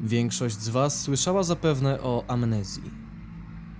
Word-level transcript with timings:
Większość 0.00 0.60
z 0.60 0.68
Was 0.68 1.00
słyszała 1.00 1.42
zapewne 1.42 2.02
o 2.02 2.24
Amnezji, 2.28 2.90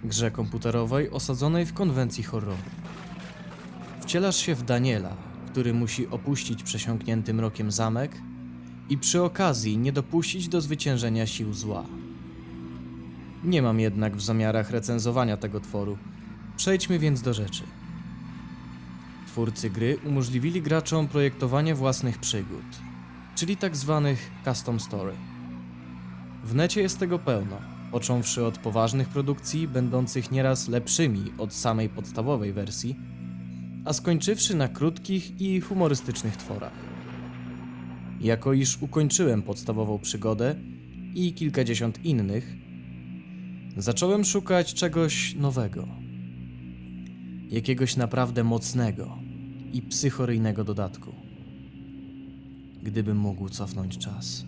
grze 0.04 0.30
komputerowej 0.30 1.10
osadzonej 1.10 1.66
w 1.66 1.72
konwencji 1.72 2.24
horroru. 2.24 2.56
Wcielasz 4.00 4.36
się 4.36 4.54
w 4.54 4.62
Daniela, 4.62 5.16
który 5.50 5.74
musi 5.74 6.08
opuścić 6.08 6.62
przesiąknięty 6.62 7.34
mrokiem 7.34 7.70
zamek 7.70 8.16
i 8.88 8.98
przy 8.98 9.22
okazji 9.22 9.78
nie 9.78 9.92
dopuścić 9.92 10.48
do 10.48 10.60
zwyciężenia 10.60 11.26
sił 11.26 11.54
zła. 11.54 11.84
Nie 13.44 13.62
mam 13.62 13.80
jednak 13.80 14.16
w 14.16 14.22
zamiarach 14.22 14.70
recenzowania 14.70 15.36
tego 15.36 15.60
tworu. 15.60 15.98
Przejdźmy 16.56 16.98
więc 16.98 17.22
do 17.22 17.34
rzeczy. 17.34 17.62
Twórcy 19.26 19.70
gry 19.70 19.98
umożliwili 20.04 20.62
graczom 20.62 21.08
projektowanie 21.08 21.74
własnych 21.74 22.18
przygód, 22.18 22.66
czyli 23.34 23.56
tak 23.56 23.76
zwanych 23.76 24.30
custom 24.44 24.80
story. 24.80 25.12
W 26.48 26.54
necie 26.54 26.80
jest 26.80 26.98
tego 26.98 27.18
pełno, 27.18 27.56
począwszy 27.90 28.44
od 28.44 28.58
poważnych 28.58 29.08
produkcji, 29.08 29.68
będących 29.68 30.30
nieraz 30.30 30.68
lepszymi 30.68 31.32
od 31.38 31.54
samej 31.54 31.88
podstawowej 31.88 32.52
wersji, 32.52 32.96
a 33.84 33.92
skończywszy 33.92 34.56
na 34.56 34.68
krótkich 34.68 35.40
i 35.40 35.60
humorystycznych 35.60 36.36
tworach. 36.36 36.72
Jako 38.20 38.52
iż 38.52 38.82
ukończyłem 38.82 39.42
podstawową 39.42 39.98
przygodę 39.98 40.54
i 41.14 41.32
kilkadziesiąt 41.32 42.04
innych, 42.04 42.56
zacząłem 43.76 44.24
szukać 44.24 44.74
czegoś 44.74 45.34
nowego. 45.34 45.88
Jakiegoś 47.50 47.96
naprawdę 47.96 48.44
mocnego 48.44 49.18
i 49.72 49.82
psychoryjnego 49.82 50.64
dodatku. 50.64 51.14
Gdybym 52.82 53.16
mógł 53.16 53.48
cofnąć 53.48 53.98
czas. 53.98 54.47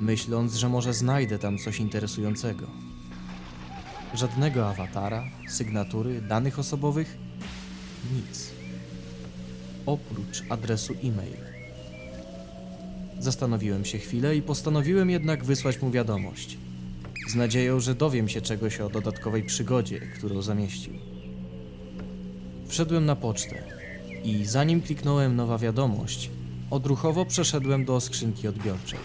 myśląc, 0.00 0.54
że 0.54 0.68
może 0.68 0.94
znajdę 0.94 1.38
tam 1.38 1.58
coś 1.58 1.80
interesującego. 1.80 2.66
Żadnego 4.14 4.68
awatara, 4.68 5.24
sygnatury, 5.48 6.20
danych 6.20 6.58
osobowych, 6.58 7.18
nic. 8.14 8.50
Oprócz 9.86 10.42
adresu 10.48 10.92
e-mail. 10.92 11.53
Zastanowiłem 13.24 13.84
się 13.84 13.98
chwilę 13.98 14.36
i 14.36 14.42
postanowiłem 14.42 15.10
jednak 15.10 15.44
wysłać 15.44 15.82
mu 15.82 15.90
wiadomość. 15.90 16.58
Z 17.28 17.34
nadzieją, 17.34 17.80
że 17.80 17.94
dowiem 17.94 18.28
się 18.28 18.40
czegoś 18.40 18.80
o 18.80 18.88
dodatkowej 18.88 19.42
przygodzie, 19.42 20.00
którą 20.00 20.42
zamieścił. 20.42 20.92
Wszedłem 22.66 23.06
na 23.06 23.16
pocztę 23.16 23.62
i 24.24 24.44
zanim 24.44 24.82
kliknąłem 24.82 25.36
nowa 25.36 25.58
wiadomość, 25.58 26.30
odruchowo 26.70 27.24
przeszedłem 27.26 27.84
do 27.84 28.00
skrzynki 28.00 28.48
odbiorczej. 28.48 28.98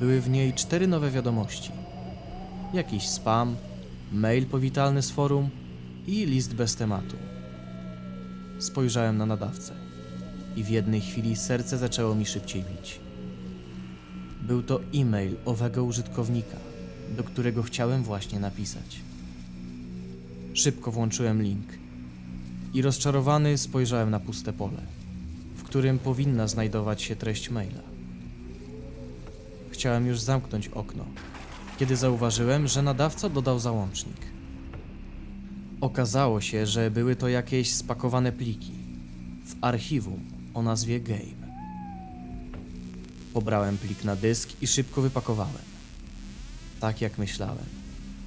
Były 0.00 0.20
w 0.20 0.30
niej 0.30 0.52
cztery 0.52 0.86
nowe 0.86 1.10
wiadomości. 1.10 1.70
Jakiś 2.74 3.08
spam, 3.08 3.56
mail 4.12 4.46
powitalny 4.46 5.02
z 5.02 5.10
forum 5.10 5.50
i 6.06 6.26
list 6.26 6.54
bez 6.54 6.76
tematu. 6.76 7.16
Spojrzałem 8.58 9.18
na 9.18 9.26
nadawcę 9.26 9.87
i 10.58 10.64
w 10.64 10.68
jednej 10.68 11.00
chwili 11.00 11.36
serce 11.36 11.78
zaczęło 11.78 12.14
mi 12.14 12.26
szybciej 12.26 12.62
bić. 12.62 13.00
Był 14.42 14.62
to 14.62 14.80
e-mail 14.94 15.36
owego 15.44 15.84
użytkownika, 15.84 16.56
do 17.16 17.24
którego 17.24 17.62
chciałem 17.62 18.02
właśnie 18.02 18.40
napisać. 18.40 19.00
Szybko 20.54 20.92
włączyłem 20.92 21.42
link 21.42 21.66
i 22.74 22.82
rozczarowany 22.82 23.58
spojrzałem 23.58 24.10
na 24.10 24.20
puste 24.20 24.52
pole, 24.52 24.82
w 25.56 25.62
którym 25.62 25.98
powinna 25.98 26.48
znajdować 26.48 27.02
się 27.02 27.16
treść 27.16 27.50
maila. 27.50 27.82
Chciałem 29.70 30.06
już 30.06 30.20
zamknąć 30.20 30.68
okno, 30.68 31.04
kiedy 31.78 31.96
zauważyłem, 31.96 32.68
że 32.68 32.82
nadawca 32.82 33.28
dodał 33.28 33.58
załącznik. 33.58 34.20
Okazało 35.80 36.40
się, 36.40 36.66
że 36.66 36.90
były 36.90 37.16
to 37.16 37.28
jakieś 37.28 37.74
spakowane 37.74 38.32
pliki 38.32 38.72
w 39.44 39.54
archiwum 39.60 40.37
o 40.58 40.62
nazwie 40.62 41.00
Game. 41.00 41.38
Pobrałem 43.34 43.78
plik 43.78 44.04
na 44.04 44.16
dysk 44.16 44.62
i 44.62 44.66
szybko 44.66 45.02
wypakowałem. 45.02 45.62
Tak 46.80 47.00
jak 47.00 47.18
myślałem. 47.18 47.64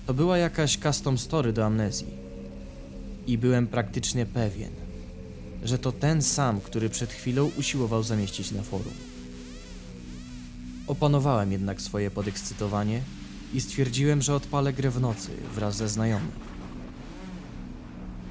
To 0.05 0.13
była 0.13 0.37
jakaś 0.37 0.77
custom 0.77 1.17
story 1.17 1.53
do 1.53 1.65
amnezji. 1.65 2.07
I 3.27 3.37
byłem 3.37 3.67
praktycznie 3.67 4.25
pewien, 4.25 4.69
że 5.63 5.77
to 5.77 5.91
ten 5.91 6.21
sam, 6.21 6.61
który 6.61 6.89
przed 6.89 7.13
chwilą 7.13 7.51
usiłował 7.57 8.03
zamieścić 8.03 8.51
na 8.51 8.61
forum. 8.61 8.93
Opanowałem 10.87 11.51
jednak 11.51 11.81
swoje 11.81 12.11
podekscytowanie 12.11 13.01
i 13.53 13.61
stwierdziłem, 13.61 14.21
że 14.21 14.35
odpalę 14.35 14.73
grę 14.73 14.91
w 14.91 15.01
nocy 15.01 15.29
wraz 15.55 15.75
ze 15.75 15.89
znajomym. 15.89 16.31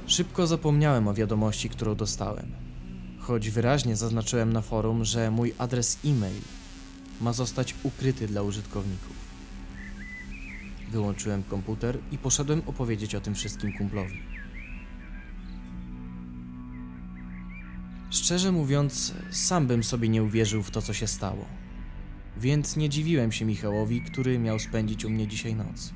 Szybko 0.07 0.47
zapomniałem 0.47 1.09
o 1.09 1.15
wiadomości, 1.15 1.69
którą 1.69 1.95
dostałem, 1.95 2.47
choć 3.31 3.51
wyraźnie 3.51 3.97
zaznaczyłem 3.97 4.53
na 4.53 4.61
forum, 4.61 5.05
że 5.05 5.31
mój 5.31 5.55
adres 5.59 5.99
e-mail 6.05 6.43
ma 7.21 7.33
zostać 7.33 7.75
ukryty 7.83 8.27
dla 8.27 8.43
użytkowników. 8.43 9.17
Wyłączyłem 10.91 11.43
komputer 11.43 11.99
i 12.13 12.19
poszedłem 12.19 12.63
opowiedzieć 12.67 13.15
o 13.15 13.21
tym 13.21 13.35
wszystkim 13.35 13.73
kumplowi. 13.73 14.23
Szczerze 18.11 18.53
mówiąc, 18.53 19.15
sam 19.31 19.67
bym 19.67 19.85
sobie 19.85 20.09
nie 20.09 20.23
uwierzył 20.23 20.63
w 20.63 20.71
to, 20.71 20.83
co 20.83 20.93
się 20.95 21.07
stało. 21.07 21.45
Więc 22.37 22.77
nie 22.77 22.89
dziwiłem 22.89 23.33
się 23.33 23.45
Michałowi, 23.45 24.03
który 24.03 24.39
miał 24.39 24.59
spędzić 24.59 25.05
u 25.05 25.11
mnie 25.11 25.29
dzisiaj 25.29 25.55
noc. 25.55 25.93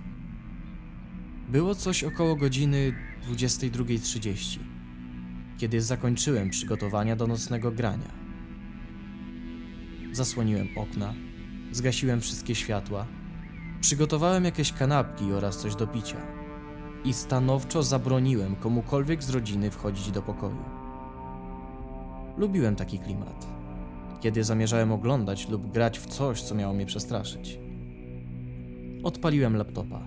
Było 1.49 1.75
coś 1.75 2.05
około 2.05 2.37
godziny 2.37 2.93
22.30, 3.29 4.74
kiedy 5.59 5.81
zakończyłem 5.83 6.51
przygotowania 6.51 7.17
do 7.17 7.27
nocnego 7.27 7.71
grania. 7.71 8.25
Zasłoniłem 10.13 10.69
okna, 10.77 11.15
zgasiłem 11.73 12.21
wszystkie 12.21 12.55
światła, 12.55 13.07
przygotowałem 13.81 14.45
jakieś 14.45 14.73
kanapki 14.73 15.33
oraz 15.33 15.59
coś 15.59 15.75
do 15.75 15.87
picia 15.87 16.17
i 17.05 17.13
stanowczo 17.13 17.83
zabroniłem 17.83 18.57
komukolwiek 18.57 19.23
z 19.23 19.31
rodziny 19.31 19.71
wchodzić 19.71 20.11
do 20.11 20.23
pokoju. 20.23 20.65
Lubiłem 22.37 22.77
taki 22.77 22.99
klimat, 22.99 23.47
kiedy 24.21 24.45
zamierzałem 24.45 24.93
oglądać 24.93 25.49
lub 25.49 25.73
grać 25.73 25.99
w 25.99 26.07
coś, 26.07 26.43
co 26.43 26.55
miało 26.55 26.75
mnie 26.75 26.87
przestraszyć. 26.87 27.59
Odpaliłem 29.03 29.57
laptopa, 29.57 30.01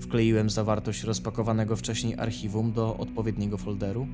wkleiłem 0.00 0.50
zawartość 0.50 1.02
rozpakowanego 1.02 1.76
wcześniej 1.76 2.18
archiwum 2.18 2.72
do 2.72 2.96
odpowiedniego 2.96 3.58
folderu 3.58 4.06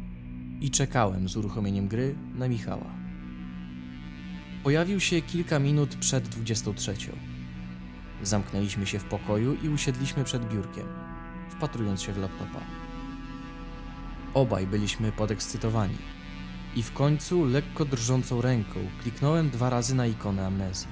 i 0.60 0.70
czekałem 0.70 1.28
z 1.28 1.36
uruchomieniem 1.36 1.88
gry 1.88 2.14
na 2.34 2.48
Michała. 2.48 3.04
Pojawił 4.62 5.00
się 5.00 5.22
kilka 5.22 5.58
minut 5.58 5.96
przed 5.96 6.28
23. 6.28 6.94
Zamknęliśmy 8.22 8.86
się 8.86 8.98
w 8.98 9.04
pokoju 9.04 9.56
i 9.62 9.68
usiedliśmy 9.68 10.24
przed 10.24 10.48
biurkiem, 10.52 10.86
wpatrując 11.50 12.02
się 12.02 12.12
w 12.12 12.18
laptopa. 12.18 12.60
Obaj 14.34 14.66
byliśmy 14.66 15.12
podekscytowani. 15.12 15.98
I 16.76 16.82
w 16.82 16.92
końcu, 16.92 17.44
lekko 17.44 17.84
drżącą 17.84 18.40
ręką, 18.40 18.80
kliknąłem 19.02 19.50
dwa 19.50 19.70
razy 19.70 19.94
na 19.94 20.06
ikonę 20.06 20.46
amnezji. 20.46 20.88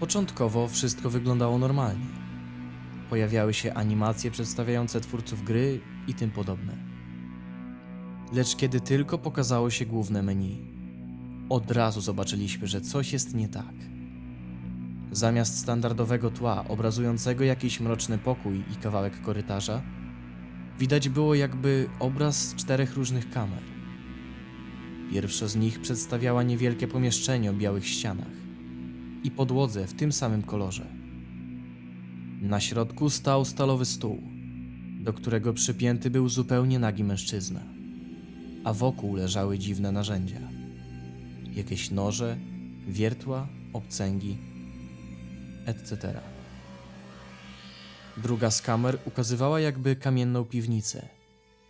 Początkowo 0.00 0.68
wszystko 0.68 1.10
wyglądało 1.10 1.58
normalnie. 1.58 2.06
Pojawiały 3.10 3.54
się 3.54 3.74
animacje 3.74 4.30
przedstawiające 4.30 5.00
twórców 5.00 5.44
gry 5.44 5.80
i 6.06 6.14
tym 6.14 6.30
podobne. 6.30 6.87
Lecz 8.32 8.56
kiedy 8.56 8.80
tylko 8.80 9.18
pokazało 9.18 9.70
się 9.70 9.86
główne 9.86 10.22
menu, 10.22 10.58
od 11.48 11.70
razu 11.70 12.00
zobaczyliśmy, 12.00 12.66
że 12.66 12.80
coś 12.80 13.12
jest 13.12 13.34
nie 13.34 13.48
tak. 13.48 13.74
Zamiast 15.12 15.58
standardowego 15.58 16.30
tła 16.30 16.68
obrazującego 16.68 17.44
jakiś 17.44 17.80
mroczny 17.80 18.18
pokój 18.18 18.64
i 18.72 18.76
kawałek 18.82 19.22
korytarza, 19.22 19.82
widać 20.78 21.08
było 21.08 21.34
jakby 21.34 21.88
obraz 22.00 22.48
z 22.48 22.54
czterech 22.54 22.94
różnych 22.94 23.30
kamer. 23.30 23.62
Pierwsza 25.12 25.48
z 25.48 25.56
nich 25.56 25.80
przedstawiała 25.80 26.42
niewielkie 26.42 26.88
pomieszczenie 26.88 27.50
o 27.50 27.54
białych 27.54 27.86
ścianach 27.86 28.38
i 29.24 29.30
podłodze 29.30 29.86
w 29.86 29.94
tym 29.94 30.12
samym 30.12 30.42
kolorze. 30.42 30.86
Na 32.40 32.60
środku 32.60 33.10
stał 33.10 33.44
stalowy 33.44 33.84
stół, 33.84 34.22
do 35.00 35.12
którego 35.12 35.52
przypięty 35.52 36.10
był 36.10 36.28
zupełnie 36.28 36.78
nagi 36.78 37.04
mężczyzna, 37.04 37.77
a 38.68 38.72
wokół 38.72 39.16
leżały 39.16 39.58
dziwne 39.58 39.92
narzędzia. 39.92 40.40
Jakieś 41.52 41.90
noże, 41.90 42.36
wiertła, 42.88 43.46
obcęgi, 43.72 44.38
etc. 45.66 46.20
Druga 48.16 48.50
z 48.50 48.62
kamer 48.62 48.98
ukazywała 49.04 49.60
jakby 49.60 49.96
kamienną 49.96 50.44
piwnicę, 50.44 51.08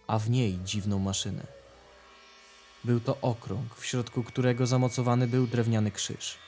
a 0.06 0.18
w 0.18 0.30
niej 0.30 0.58
dziwną 0.64 0.98
maszynę. 0.98 1.46
Był 2.84 3.00
to 3.00 3.20
okrąg, 3.20 3.74
w 3.74 3.86
środku 3.86 4.22
którego 4.22 4.66
zamocowany 4.66 5.26
był 5.28 5.46
drewniany 5.46 5.90
krzyż. 5.90 6.38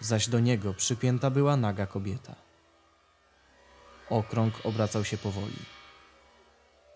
Zaś 0.00 0.28
do 0.28 0.40
niego 0.40 0.74
przypięta 0.74 1.30
była 1.30 1.56
naga 1.56 1.86
kobieta. 1.86 2.34
Okrąg 4.10 4.54
obracał 4.64 5.04
się 5.04 5.18
powoli. 5.18 5.81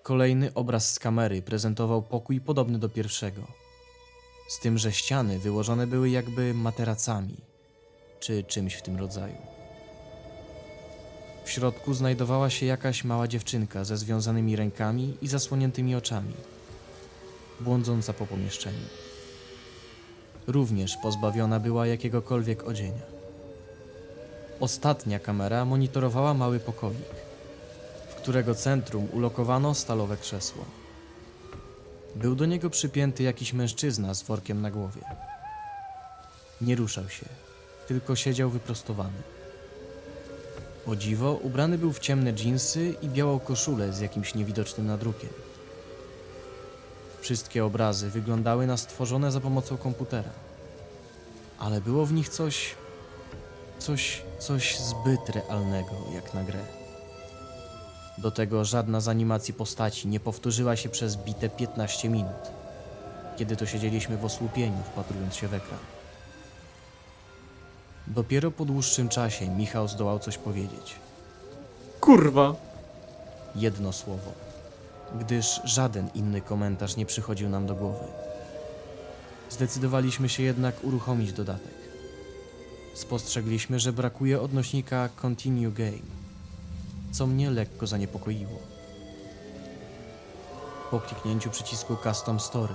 Kolejny 0.06 0.54
obraz 0.54 0.92
z 0.92 0.98
kamery 0.98 1.42
prezentował 1.42 2.02
pokój 2.02 2.40
podobny 2.40 2.78
do 2.78 2.88
pierwszego, 2.88 3.42
z 4.48 4.60
tym, 4.60 4.78
że 4.78 4.92
ściany 4.92 5.38
wyłożone 5.38 5.86
były 5.86 6.10
jakby 6.10 6.54
materacami 6.54 7.36
czy 8.20 8.44
czymś 8.44 8.74
w 8.74 8.82
tym 8.82 8.96
rodzaju. 8.96 9.36
W 11.44 11.50
środku 11.50 11.94
znajdowała 11.94 12.50
się 12.50 12.66
jakaś 12.66 13.04
mała 13.04 13.28
dziewczynka 13.28 13.84
ze 13.84 13.96
związanymi 13.96 14.56
rękami 14.56 15.16
i 15.22 15.28
zasłoniętymi 15.28 15.94
oczami, 15.94 16.34
błądząca 17.60 18.12
po 18.12 18.26
pomieszczeniu. 18.26 18.86
Również 20.46 20.96
pozbawiona 21.02 21.60
była 21.60 21.86
jakiegokolwiek 21.86 22.64
odzienia. 22.64 23.02
Ostatnia 24.60 25.18
kamera 25.18 25.64
monitorowała 25.64 26.34
mały 26.34 26.60
pokoik, 26.60 27.25
którego 28.26 28.54
centrum 28.54 29.08
ulokowano 29.12 29.74
stalowe 29.74 30.16
krzesło. 30.16 30.64
Był 32.14 32.34
do 32.34 32.46
niego 32.46 32.70
przypięty 32.70 33.22
jakiś 33.22 33.52
mężczyzna 33.52 34.14
z 34.14 34.22
workiem 34.22 34.62
na 34.62 34.70
głowie. 34.70 35.02
Nie 36.60 36.76
ruszał 36.76 37.08
się, 37.08 37.26
tylko 37.88 38.16
siedział 38.16 38.50
wyprostowany. 38.50 39.22
O 40.86 40.96
dziwo, 40.96 41.32
ubrany 41.32 41.78
był 41.78 41.92
w 41.92 41.98
ciemne 41.98 42.32
dżinsy 42.32 42.94
i 43.02 43.08
białą 43.08 43.38
koszulę 43.38 43.92
z 43.92 44.00
jakimś 44.00 44.34
niewidocznym 44.34 44.86
nadrukiem. 44.86 45.30
Wszystkie 47.20 47.64
obrazy 47.64 48.10
wyglądały 48.10 48.66
na 48.66 48.76
stworzone 48.76 49.32
za 49.32 49.40
pomocą 49.40 49.76
komputera, 49.76 50.30
ale 51.58 51.80
było 51.80 52.06
w 52.06 52.12
nich 52.12 52.28
coś. 52.28 52.74
coś, 53.78 54.22
coś 54.38 54.78
zbyt 54.78 55.36
realnego 55.36 55.92
jak 56.14 56.34
na 56.34 56.44
grę. 56.44 56.85
Do 58.18 58.30
tego 58.30 58.64
żadna 58.64 59.00
z 59.00 59.08
animacji 59.08 59.54
postaci 59.54 60.08
nie 60.08 60.20
powtórzyła 60.20 60.76
się 60.76 60.88
przez 60.88 61.16
bite 61.16 61.48
15 61.48 62.08
minut, 62.08 62.50
kiedy 63.36 63.56
to 63.56 63.66
siedzieliśmy 63.66 64.16
w 64.16 64.24
osłupieniu, 64.24 64.82
wpatrując 64.92 65.34
się 65.34 65.48
w 65.48 65.54
ekran. 65.54 65.78
Dopiero 68.06 68.50
po 68.50 68.64
dłuższym 68.64 69.08
czasie 69.08 69.48
Michał 69.48 69.88
zdołał 69.88 70.18
coś 70.18 70.38
powiedzieć. 70.38 70.96
Kurwa. 72.00 72.54
Jedno 73.54 73.92
słowo, 73.92 74.32
gdyż 75.20 75.60
żaden 75.64 76.08
inny 76.14 76.40
komentarz 76.40 76.96
nie 76.96 77.06
przychodził 77.06 77.48
nam 77.48 77.66
do 77.66 77.74
głowy. 77.74 78.04
Zdecydowaliśmy 79.50 80.28
się 80.28 80.42
jednak 80.42 80.84
uruchomić 80.84 81.32
dodatek. 81.32 81.76
Spostrzegliśmy, 82.94 83.80
że 83.80 83.92
brakuje 83.92 84.40
odnośnika 84.40 85.08
Continue 85.22 85.72
Game, 85.72 86.25
co 87.12 87.26
mnie 87.26 87.50
lekko 87.50 87.86
zaniepokoiło. 87.86 88.58
Po 90.90 91.00
kliknięciu 91.00 91.50
przycisku 91.50 91.96
Custom 92.02 92.40
Story 92.40 92.74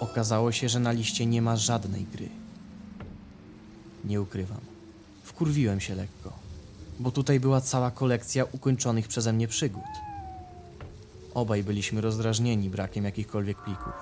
okazało 0.00 0.52
się, 0.52 0.68
że 0.68 0.80
na 0.80 0.92
liście 0.92 1.26
nie 1.26 1.42
ma 1.42 1.56
żadnej 1.56 2.04
gry. 2.04 2.28
Nie 4.04 4.20
ukrywam. 4.20 4.60
Wkurwiłem 5.22 5.80
się 5.80 5.94
lekko, 5.94 6.32
bo 7.00 7.10
tutaj 7.10 7.40
była 7.40 7.60
cała 7.60 7.90
kolekcja 7.90 8.44
ukończonych 8.52 9.08
przeze 9.08 9.32
mnie 9.32 9.48
przygód. 9.48 9.82
Obaj 11.34 11.64
byliśmy 11.64 12.00
rozdrażnieni 12.00 12.70
brakiem 12.70 13.04
jakichkolwiek 13.04 13.62
plików 13.62 13.92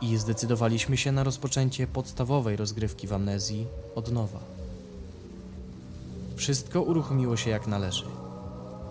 i 0.00 0.16
zdecydowaliśmy 0.16 0.96
się 0.96 1.12
na 1.12 1.24
rozpoczęcie 1.24 1.86
podstawowej 1.86 2.56
rozgrywki 2.56 3.06
w 3.06 3.12
amnezji 3.12 3.66
od 3.94 4.12
nowa. 4.12 4.40
Wszystko 6.36 6.82
uruchomiło 6.82 7.36
się 7.36 7.50
jak 7.50 7.66
należy. 7.66 8.25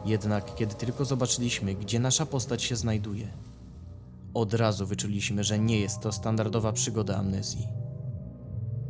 Jednak 0.06 0.56
kiedy 0.56 0.76
tylko 0.76 1.06
zobaczyliśmy, 1.06 1.76
gdzie 1.76 2.00
nasza 2.00 2.26
postać 2.26 2.64
się 2.64 2.76
znajduje, 2.76 3.28
od 4.34 4.54
razu 4.54 4.86
wyczuliśmy, 4.86 5.44
że 5.44 5.60
nie 5.60 5.80
jest 5.80 6.00
to 6.00 6.12
standardowa 6.12 6.72
przygoda 6.72 7.18
amnezji. 7.18 7.68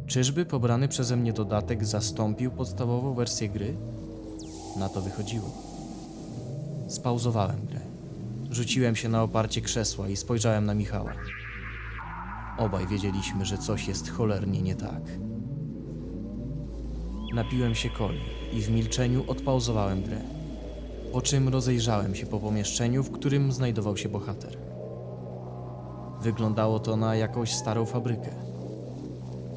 Czyżby 0.08 0.46
pobrany 0.46 0.88
przeze 0.88 1.18
mnie 1.18 1.34
dodatek 1.34 1.86
zastąpił 1.86 2.52
podstawową 2.52 3.14
wersję 3.14 3.50
gry? 3.50 3.78
Na 4.78 4.90
to 4.90 5.02
wychodziło. 5.02 5.52
Spauzowałem 6.88 7.66
grę. 7.66 7.80
Rzuciłem 8.52 8.96
się 8.96 9.10
na 9.10 9.24
oparcie 9.24 9.62
krzesła 9.62 10.10
i 10.10 10.16
spojrzałem 10.16 10.66
na 10.66 10.74
Michała. 10.74 11.14
Obaj 12.58 12.88
wiedzieliśmy, 12.88 13.46
że 13.46 13.58
coś 13.58 13.88
jest 13.88 14.10
cholernie 14.10 14.62
nie 14.62 14.76
tak. 14.76 15.02
Napiłem 17.34 17.76
się 17.76 17.90
coli 17.98 18.22
i 18.54 18.62
w 18.62 18.70
milczeniu 18.70 19.24
odpauzowałem 19.28 20.04
grę. 20.04 20.22
Po 21.16 21.22
czym 21.22 21.50
rozejrzałem 21.50 22.16
się 22.16 22.26
po 22.26 22.40
pomieszczeniu, 22.40 23.04
w 23.04 23.12
którym 23.12 23.52
znajdował 23.52 23.98
się 23.98 24.10
bohater. 24.10 24.58
Wyglądało 26.22 26.80
to 26.80 26.98
na 26.98 27.16
jakąś 27.16 27.54
starą 27.54 27.86
fabrykę 27.86 28.30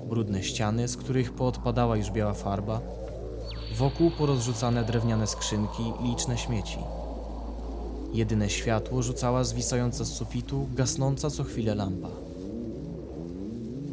brudne 0.09 0.43
ściany, 0.43 0.89
z 0.89 0.97
których 0.97 1.33
poodpadała 1.33 1.97
już 1.97 2.11
biała 2.11 2.35
farba, 2.35 2.81
wokół 3.77 4.11
porozrzucane 4.11 4.85
drewniane 4.85 5.27
skrzynki 5.27 5.83
i 6.01 6.09
liczne 6.09 6.39
śmieci. 6.39 6.79
Jedyne 8.13 8.51
światło 8.51 9.03
rzucała 9.03 9.45
zwisająca 9.45 10.05
z 10.05 10.13
sufitu, 10.13 10.69
gasnąca 10.75 11.31
co 11.31 11.45
chwilę 11.45 11.75
lampa. 11.75 12.11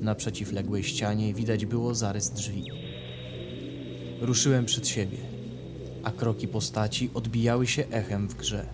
Na 0.02 0.16
przeciwległej 0.16 0.84
ścianie 0.84 1.34
widać 1.34 1.66
było 1.66 1.96
zarys 1.96 2.30
drzwi. 2.30 2.66
Ruszyłem 4.22 4.66
przed 4.66 4.88
siebie, 4.88 5.35
a 6.06 6.12
kroki 6.12 6.48
postaci 6.48 7.10
odbijały 7.14 7.68
się 7.68 7.84
echem 7.92 8.28
w 8.28 8.36
grze. 8.36 8.66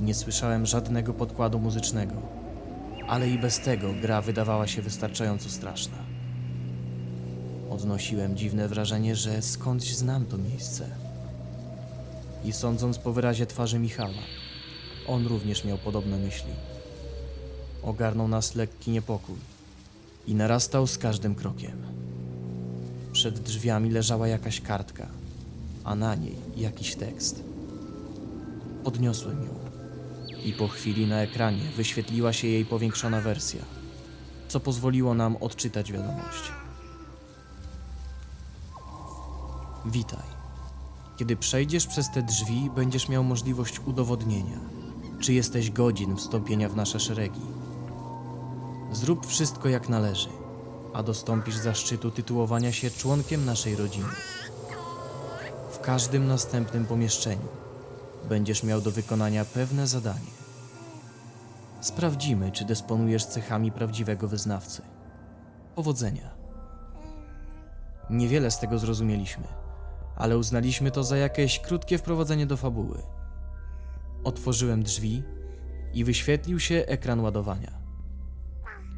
Nie 0.00 0.14
słyszałem 0.14 0.66
żadnego 0.66 1.14
podkładu 1.14 1.58
muzycznego 1.58 2.38
ale 3.08 3.30
i 3.30 3.38
bez 3.38 3.60
tego 3.60 3.92
gra 4.02 4.22
wydawała 4.22 4.66
się 4.66 4.82
wystarczająco 4.82 5.50
straszna. 5.50 5.96
Odnosiłem 7.70 8.36
dziwne 8.36 8.68
wrażenie, 8.68 9.16
że 9.16 9.42
skądś 9.42 9.94
znam 9.94 10.26
to 10.26 10.38
miejsce. 10.38 10.86
I 12.44 12.52
sądząc 12.52 12.98
po 12.98 13.12
wyrazie 13.12 13.46
twarzy 13.46 13.78
Michała, 13.78 14.22
on 15.06 15.26
również 15.26 15.64
miał 15.64 15.78
podobne 15.78 16.16
myśli. 16.16 16.50
Ogarnął 17.82 18.28
nas 18.28 18.54
lekki 18.54 18.90
niepokój 18.90 19.36
i 20.26 20.34
narastał 20.34 20.86
z 20.86 20.98
każdym 20.98 21.34
krokiem. 21.34 21.82
Przed 23.12 23.40
drzwiami 23.40 23.90
leżała 23.90 24.28
jakaś 24.28 24.60
kartka, 24.60 25.06
a 25.88 25.94
na 25.94 26.14
niej 26.14 26.36
jakiś 26.56 26.94
tekst. 26.94 27.44
Podniosłem 28.84 29.44
ją 29.44 29.54
i 30.44 30.52
po 30.52 30.68
chwili 30.68 31.06
na 31.06 31.16
ekranie 31.16 31.62
wyświetliła 31.76 32.32
się 32.32 32.48
jej 32.48 32.64
powiększona 32.64 33.20
wersja, 33.20 33.60
co 34.48 34.60
pozwoliło 34.60 35.14
nam 35.14 35.36
odczytać 35.36 35.92
wiadomość. 35.92 36.52
Witaj. 39.86 40.38
Kiedy 41.16 41.36
przejdziesz 41.36 41.86
przez 41.86 42.10
te 42.10 42.22
drzwi, 42.22 42.70
będziesz 42.76 43.08
miał 43.08 43.24
możliwość 43.24 43.80
udowodnienia, 43.86 44.58
czy 45.20 45.32
jesteś 45.32 45.70
godzin 45.70 46.16
wstąpienia 46.16 46.68
w 46.68 46.76
nasze 46.76 47.00
szeregi. 47.00 47.40
Zrób 48.92 49.26
wszystko 49.26 49.68
jak 49.68 49.88
należy, 49.88 50.28
a 50.94 51.02
dostąpisz 51.02 51.56
zaszczytu 51.56 52.10
tytułowania 52.10 52.72
się 52.72 52.90
członkiem 52.90 53.44
naszej 53.44 53.76
rodziny. 53.76 54.08
W 55.78 55.80
każdym 55.80 56.26
następnym 56.26 56.86
pomieszczeniu 56.86 57.48
będziesz 58.28 58.62
miał 58.62 58.80
do 58.80 58.90
wykonania 58.90 59.44
pewne 59.44 59.86
zadanie. 59.86 60.30
Sprawdzimy, 61.80 62.52
czy 62.52 62.64
dysponujesz 62.64 63.26
cechami 63.26 63.72
prawdziwego 63.72 64.28
wyznawcy. 64.28 64.82
Powodzenia. 65.74 66.30
Niewiele 68.10 68.50
z 68.50 68.58
tego 68.58 68.78
zrozumieliśmy, 68.78 69.44
ale 70.16 70.38
uznaliśmy 70.38 70.90
to 70.90 71.04
za 71.04 71.16
jakieś 71.16 71.60
krótkie 71.60 71.98
wprowadzenie 71.98 72.46
do 72.46 72.56
fabuły. 72.56 73.02
Otworzyłem 74.24 74.82
drzwi 74.82 75.22
i 75.94 76.04
wyświetlił 76.04 76.60
się 76.60 76.74
ekran 76.74 77.20
ładowania. 77.20 77.72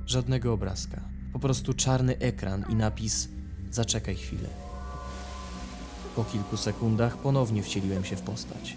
Żadnego 0.07 0.53
obrazka, 0.53 1.01
po 1.33 1.39
prostu 1.39 1.75
czarny 1.75 2.19
ekran 2.19 2.65
i 2.69 2.75
napis 2.75 3.29
Zaczekaj 3.71 4.15
chwilę. 4.15 4.70
Po 6.17 6.25
kilku 6.25 6.57
sekundach 6.57 7.17
ponownie 7.17 7.63
wcieliłem 7.63 8.05
się 8.05 8.17
w 8.17 8.23
postać. 8.23 8.77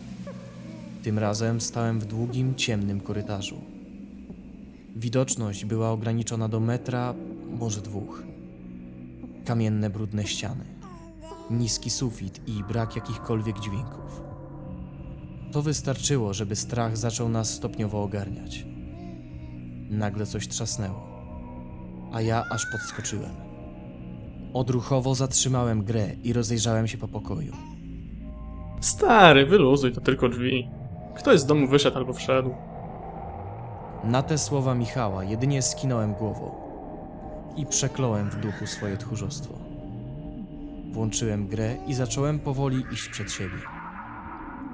Tym 1.04 1.20
razem 1.20 1.62
stałem 1.62 2.00
w 2.00 2.06
długim, 2.06 2.56
ciemnym 2.56 3.02
korytarzu. 3.02 3.62
Widoczność 4.96 5.66
była 5.66 5.92
ograniczona 5.92 6.48
do 6.48 6.60
metra, 6.60 7.14
może 7.60 7.82
dwóch. 7.82 8.24
Kamienne, 9.46 9.90
brudne 9.90 10.28
ściany, 10.28 10.66
niski 11.52 11.90
sufit 11.90 12.42
i 12.48 12.64
brak 12.64 12.96
jakichkolwiek 12.96 13.60
dźwięków. 13.60 14.22
To 15.52 15.62
wystarczyło, 15.62 16.34
żeby 16.34 16.56
strach 16.56 16.98
zaczął 16.98 17.30
nas 17.30 17.50
stopniowo 17.50 18.04
ogarniać. 18.04 18.66
Nagle 19.90 20.26
coś 20.26 20.48
trzasnęło, 20.48 21.08
a 22.14 22.22
ja 22.22 22.44
aż 22.50 22.66
podskoczyłem. 22.72 23.43
Odruchowo 24.54 25.16
zatrzymałem 25.16 25.84
grę 25.84 26.10
i 26.24 26.34
rozejrzałem 26.34 26.88
się 26.88 26.98
po 26.98 27.08
pokoju. 27.08 27.54
Stary, 28.82 29.46
wyluzuj, 29.46 29.92
to 29.92 30.02
tylko 30.02 30.30
drzwi. 30.30 30.68
Ktoś 31.16 31.40
z 31.40 31.46
domu 31.46 31.68
wyszedł 31.68 31.98
albo 31.98 32.14
wszedł. 32.14 32.52
Na 34.04 34.24
te 34.24 34.38
słowa 34.38 34.76
Michała 34.76 35.24
jedynie 35.24 35.62
skinąłem 35.62 36.14
głową 36.14 36.52
i 37.56 37.66
przekląłem 37.66 38.30
w 38.30 38.36
duchu 38.36 38.68
swoje 38.68 38.98
tchórzostwo. 38.98 39.54
Włączyłem 40.92 41.48
grę 41.48 41.76
i 41.88 41.94
zacząłem 41.94 42.40
powoli 42.40 42.84
iść 42.92 43.10
przed 43.10 43.32
siebie. 43.32 43.58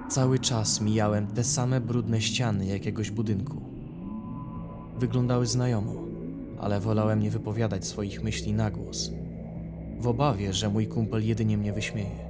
Cały 0.09 0.39
czas 0.39 0.81
mijałem 0.81 1.27
te 1.27 1.43
same 1.43 1.81
brudne 1.81 2.21
ściany 2.21 2.65
jakiegoś 2.65 3.11
budynku. 3.11 3.61
Wyglądały 4.97 5.45
znajomo, 5.45 5.93
ale 6.61 6.79
wolałem 6.79 7.19
nie 7.19 7.31
wypowiadać 7.31 7.85
swoich 7.85 8.23
myśli 8.23 8.53
na 8.53 8.71
głos, 8.71 9.11
w 9.99 10.07
obawie, 10.07 10.53
że 10.53 10.69
mój 10.69 10.87
kumpel 10.87 11.27
jedynie 11.27 11.57
mnie 11.57 11.73
wyśmieje. 11.73 12.29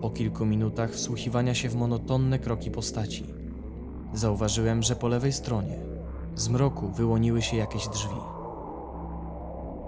Po 0.00 0.10
kilku 0.10 0.46
minutach 0.46 0.90
wsłuchiwania 0.90 1.54
się 1.54 1.68
w 1.68 1.74
monotonne 1.74 2.38
kroki 2.38 2.70
postaci, 2.70 3.24
Zauważyłem, 4.14 4.82
że 4.82 4.96
po 4.96 5.08
lewej 5.08 5.32
stronie 5.32 5.76
z 6.36 6.48
mroku 6.48 6.88
wyłoniły 6.88 7.42
się 7.42 7.56
jakieś 7.56 7.88
drzwi. 7.88 8.20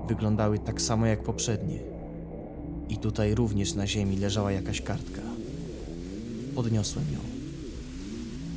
Wyglądały 0.09 0.59
tak 0.59 0.83
samo 0.83 1.07
jak 1.07 1.23
poprzednie. 1.23 1.79
I 2.89 2.97
tutaj 2.97 3.35
również 3.35 3.75
na 3.75 3.87
ziemi 3.87 4.17
leżała 4.17 4.53
jakaś 4.53 4.81
kartka. 4.81 5.21
Podniosłem 6.55 7.05
ją. 7.13 7.19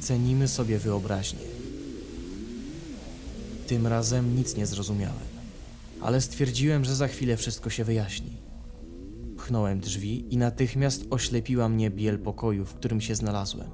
Cenimy 0.02 0.48
sobie 0.48 0.80
wyobraźnię. 0.80 1.54
Tym 3.68 3.88
razem 3.88 4.36
nic 4.36 4.58
nie 4.58 4.66
zrozumiałem, 4.66 5.33
ale 6.04 6.22
stwierdziłem, 6.22 6.86
że 6.86 6.96
za 6.96 7.08
chwilę 7.08 7.38
wszystko 7.38 7.70
się 7.70 7.84
wyjaśni. 7.84 8.42
Pchnąłem 9.38 9.80
drzwi 9.80 10.34
i 10.34 10.38
natychmiast 10.38 11.06
oślepiła 11.10 11.70
mnie 11.70 11.90
biel 11.90 12.20
pokoju, 12.20 12.66
w 12.66 12.74
którym 12.74 13.02
się 13.02 13.16
znalazłem. 13.16 13.72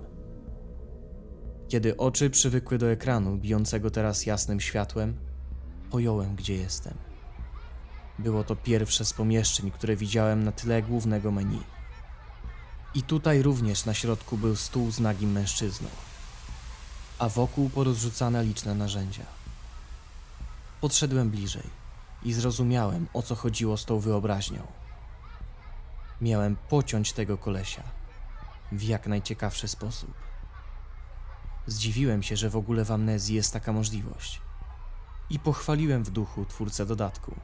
Kiedy 1.67 1.98
oczy 1.98 2.29
przywykły 2.29 2.77
do 2.77 2.91
ekranu, 2.91 3.38
bijącego 3.38 3.91
teraz 3.91 4.25
jasnym 4.25 4.59
światłem, 4.59 5.17
pojąłem, 5.91 6.36
gdzie 6.36 6.55
jestem. 6.55 6.93
Było 8.19 8.43
to 8.43 8.55
pierwsze 8.55 9.05
z 9.05 9.13
pomieszczeń, 9.13 9.71
które 9.71 9.95
widziałem 9.95 10.43
na 10.43 10.51
tle 10.51 10.81
głównego 10.81 11.31
menu. 11.31 11.62
I 12.95 13.03
tutaj 13.03 13.41
również 13.41 13.86
na 13.86 13.93
środku 13.93 14.38
był 14.38 14.55
stół 14.55 14.91
z 14.91 15.00
nagim 15.00 15.31
mężczyzną, 15.31 15.88
a 17.19 17.29
wokół 17.29 17.69
porozrzucane 17.69 18.43
liczne 18.43 18.75
narzędzia. 18.75 19.25
Podszedłem 20.81 21.29
bliżej 21.29 21.88
i 22.24 22.34
zrozumiałem, 22.34 23.08
o 23.14 23.22
co 23.22 23.36
chodziło 23.36 23.78
z 23.78 23.86
tą 23.86 24.00
wyobraźnią. 24.00 24.68
Miałem 26.22 26.56
pociąć 26.56 27.14
tego 27.14 27.38
kolesia 27.38 27.84
w 28.72 28.84
jak 28.84 29.08
najciekawszy 29.08 29.68
sposób. 29.68 30.14
Zdziwiłem 31.68 32.24
się, 32.24 32.36
że 32.36 32.50
w 32.50 32.56
ogóle 32.56 32.86
w 32.86 32.92
amnezji 32.92 33.36
jest 33.36 33.54
taka 33.54 33.74
możliwość. 33.74 34.42
I 35.30 35.40
pochwaliłem 35.40 36.04
w 36.04 36.10
duchu 36.10 36.46
twórcę 36.46 36.86
dodatku. 36.86 37.36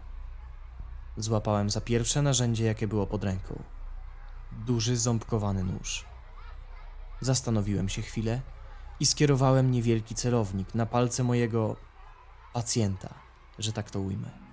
Złapałem 1.17 1.69
za 1.69 1.81
pierwsze 1.81 2.21
narzędzie, 2.21 2.65
jakie 2.65 2.87
było 2.87 3.07
pod 3.07 3.23
ręką. 3.23 3.63
Duży, 4.51 4.97
ząbkowany 4.97 5.63
nóż. 5.63 6.05
Zastanowiłem 7.21 7.89
się 7.89 8.01
chwilę 8.01 8.41
i 8.99 9.05
skierowałem 9.05 9.71
niewielki 9.71 10.15
celownik 10.15 10.75
na 10.75 10.85
palce 10.85 11.23
mojego 11.23 11.75
pacjenta, 12.53 13.13
że 13.59 13.73
tak 13.73 13.91
to 13.91 13.99
ujmę. 13.99 14.44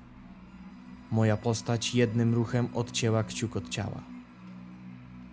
Moja 1.13 1.37
postać 1.37 1.95
jednym 1.95 2.35
ruchem 2.35 2.69
odcięła 2.75 3.25
kciuk 3.25 3.57
od 3.57 3.69
ciała. 3.69 4.03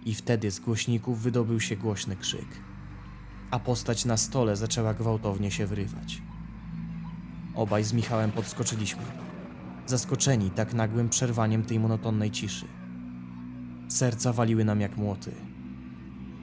I 0.05 0.15
wtedy 0.15 0.51
z 0.51 0.59
głośników 0.59 1.21
wydobył 1.21 1.59
się 1.59 1.75
głośny 1.75 2.15
krzyk 2.15 2.69
a 3.51 3.59
postać 3.59 4.05
na 4.05 4.17
stole 4.17 4.55
zaczęła 4.55 4.93
gwałtownie 4.93 5.51
się 5.51 5.67
wyrywać. 5.67 6.21
Obaj 7.55 7.83
z 7.83 7.93
Michałem 7.93 8.31
podskoczyliśmy, 8.31 9.01
zaskoczeni 9.85 10.51
tak 10.51 10.73
nagłym 10.73 11.09
przerwaniem 11.09 11.63
tej 11.63 11.79
monotonnej 11.79 12.31
ciszy. 12.31 12.65
Serca 13.87 14.33
waliły 14.33 14.65
nam 14.65 14.81
jak 14.81 14.97
młoty. 14.97 15.31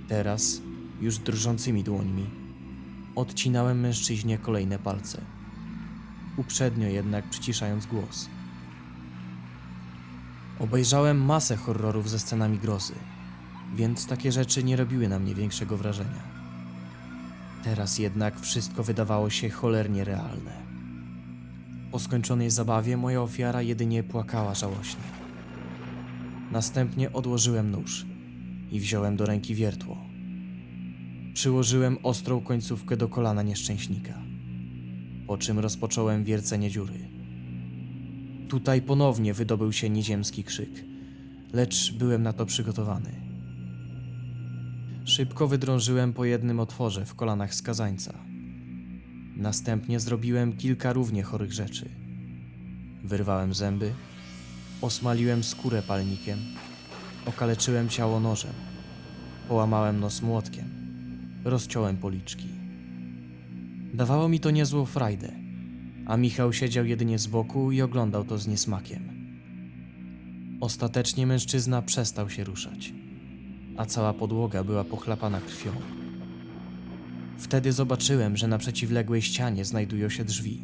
Teraz, 0.08 0.60
już 1.00 1.18
drżącymi 1.18 1.84
dłońmi, 1.84 2.26
odcinałem 3.16 3.80
mężczyźnie 3.80 4.38
kolejne 4.38 4.78
palce, 4.78 5.20
uprzednio 6.36 6.86
jednak 6.88 7.30
przyciszając 7.30 7.86
głos. 7.86 8.28
Obejrzałem 10.58 11.24
masę 11.24 11.56
horrorów 11.56 12.10
ze 12.10 12.18
scenami 12.18 12.58
grozy, 12.58 12.94
więc 13.74 14.06
takie 14.06 14.32
rzeczy 14.32 14.64
nie 14.64 14.76
robiły 14.76 15.08
na 15.08 15.18
mnie 15.18 15.34
większego 15.34 15.76
wrażenia. 15.76 16.36
Teraz 17.64 17.98
jednak 17.98 18.40
wszystko 18.40 18.82
wydawało 18.82 19.30
się 19.30 19.50
cholernie 19.50 20.04
realne. 20.04 20.66
Po 21.90 21.98
skończonej 21.98 22.50
zabawie 22.50 22.96
moja 22.96 23.22
ofiara 23.22 23.62
jedynie 23.62 24.02
płakała 24.02 24.54
żałośnie. 24.54 25.02
Następnie 26.52 27.12
odłożyłem 27.12 27.70
nóż 27.70 28.06
i 28.70 28.80
wziąłem 28.80 29.16
do 29.16 29.26
ręki 29.26 29.54
wiertło. 29.54 29.96
Przyłożyłem 31.34 31.98
ostrą 32.02 32.40
końcówkę 32.40 32.96
do 32.96 33.08
kolana 33.08 33.42
nieszczęśnika, 33.42 34.14
po 35.26 35.38
czym 35.38 35.58
rozpocząłem 35.58 36.24
wiercenie 36.24 36.70
dziury. 36.70 37.15
Tutaj 38.48 38.82
ponownie 38.82 39.34
wydobył 39.34 39.72
się 39.72 39.90
nieziemski 39.90 40.44
krzyk, 40.44 40.84
lecz 41.52 41.92
byłem 41.92 42.22
na 42.22 42.32
to 42.32 42.46
przygotowany. 42.46 43.10
Szybko 45.04 45.48
wydrążyłem 45.48 46.12
po 46.12 46.24
jednym 46.24 46.60
otworze 46.60 47.04
w 47.04 47.14
kolanach 47.14 47.54
skazańca. 47.54 48.14
Następnie 49.36 50.00
zrobiłem 50.00 50.56
kilka 50.56 50.92
równie 50.92 51.22
chorych 51.22 51.52
rzeczy. 51.52 51.88
Wyrwałem 53.04 53.54
zęby, 53.54 53.92
osmaliłem 54.82 55.44
skórę 55.44 55.82
palnikiem, 55.82 56.38
okaleczyłem 57.26 57.88
ciało 57.88 58.20
nożem, 58.20 58.52
połamałem 59.48 60.00
nos 60.00 60.22
młotkiem, 60.22 60.64
rozciąłem 61.44 61.96
policzki. 61.96 62.48
Dawało 63.94 64.28
mi 64.28 64.40
to 64.40 64.50
niezłą 64.50 64.84
frajdę, 64.84 65.45
a 66.06 66.16
Michał 66.16 66.52
siedział 66.52 66.84
jedynie 66.84 67.18
z 67.18 67.26
boku 67.26 67.72
i 67.72 67.82
oglądał 67.82 68.24
to 68.24 68.38
z 68.38 68.46
niesmakiem. 68.46 69.08
Ostatecznie 70.60 71.26
mężczyzna 71.26 71.82
przestał 71.82 72.30
się 72.30 72.44
ruszać 72.44 72.92
a 73.76 73.86
cała 73.86 74.12
podłoga 74.12 74.64
była 74.64 74.84
pochlapana 74.84 75.40
krwią. 75.40 75.72
Wtedy 77.38 77.72
zobaczyłem, 77.72 78.36
że 78.36 78.48
na 78.48 78.58
przeciwległej 78.58 79.22
ścianie 79.22 79.64
znajdują 79.64 80.08
się 80.08 80.24
drzwi. 80.24 80.62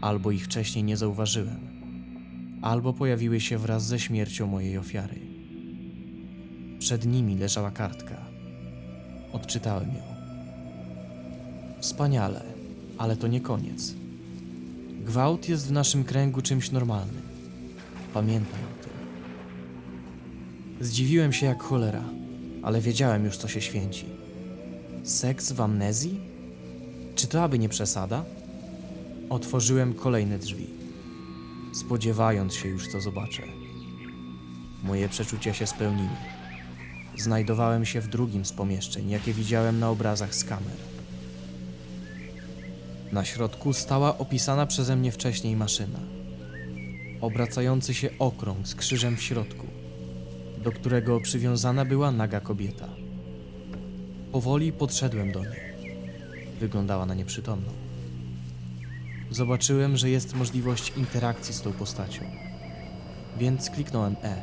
Albo 0.00 0.30
ich 0.30 0.44
wcześniej 0.44 0.84
nie 0.84 0.96
zauważyłem, 0.96 1.60
albo 2.62 2.92
pojawiły 2.92 3.40
się 3.40 3.58
wraz 3.58 3.86
ze 3.86 3.98
śmiercią 3.98 4.46
mojej 4.46 4.78
ofiary. 4.78 5.20
Przed 6.78 7.06
nimi 7.06 7.36
leżała 7.36 7.70
kartka. 7.70 8.16
Odczytałem 9.32 9.88
ją. 9.88 10.02
Wspaniale, 11.80 12.42
ale 12.98 13.16
to 13.16 13.28
nie 13.28 13.40
koniec. 13.40 13.94
Gwałt 15.02 15.48
jest 15.48 15.68
w 15.68 15.72
naszym 15.72 16.04
kręgu 16.04 16.42
czymś 16.42 16.70
normalnym. 16.70 17.22
Pamiętaj 18.14 18.60
o 18.60 18.82
tym. 18.84 18.92
Zdziwiłem 20.86 21.32
się 21.32 21.46
jak 21.46 21.62
cholera, 21.62 22.04
ale 22.62 22.80
wiedziałem 22.80 23.24
już, 23.24 23.36
co 23.36 23.48
się 23.48 23.60
święci. 23.60 24.06
Seks 25.04 25.52
w 25.52 25.60
amnezji? 25.60 26.20
Czy 27.14 27.26
to 27.26 27.42
aby 27.42 27.58
nie 27.58 27.68
przesada? 27.68 28.24
Otworzyłem 29.30 29.94
kolejne 29.94 30.38
drzwi, 30.38 30.66
spodziewając 31.74 32.54
się 32.54 32.68
już, 32.68 32.88
co 32.88 33.00
zobaczę. 33.00 33.42
Moje 34.84 35.08
przeczucia 35.08 35.54
się 35.54 35.66
spełniły. 35.66 36.16
Znajdowałem 37.16 37.84
się 37.84 38.00
w 38.00 38.08
drugim 38.08 38.44
z 38.44 38.52
pomieszczeń, 38.52 39.10
jakie 39.10 39.32
widziałem 39.32 39.78
na 39.78 39.90
obrazach 39.90 40.34
z 40.34 40.44
kamer. 40.44 40.91
Na 43.12 43.24
środku 43.24 43.72
stała 43.72 44.18
opisana 44.18 44.66
przeze 44.66 44.96
mnie 44.96 45.12
wcześniej 45.12 45.56
maszyna. 45.56 45.98
Obracający 47.20 47.94
się 47.94 48.10
okrąg 48.18 48.68
z 48.68 48.74
krzyżem 48.74 49.16
w 49.16 49.22
środku, 49.22 49.66
do 50.64 50.72
którego 50.72 51.20
przywiązana 51.20 51.84
była 51.84 52.10
naga 52.10 52.40
kobieta. 52.40 52.88
Powoli 54.32 54.72
podszedłem 54.72 55.32
do 55.32 55.40
niej. 55.40 55.60
Wyglądała 56.60 57.06
na 57.06 57.14
nieprzytomną. 57.14 57.68
Zobaczyłem, 59.30 59.96
że 59.96 60.10
jest 60.10 60.34
możliwość 60.34 60.92
interakcji 60.96 61.54
z 61.54 61.60
tą 61.62 61.72
postacią, 61.72 62.24
więc 63.38 63.70
kliknąłem 63.70 64.16
E. 64.22 64.42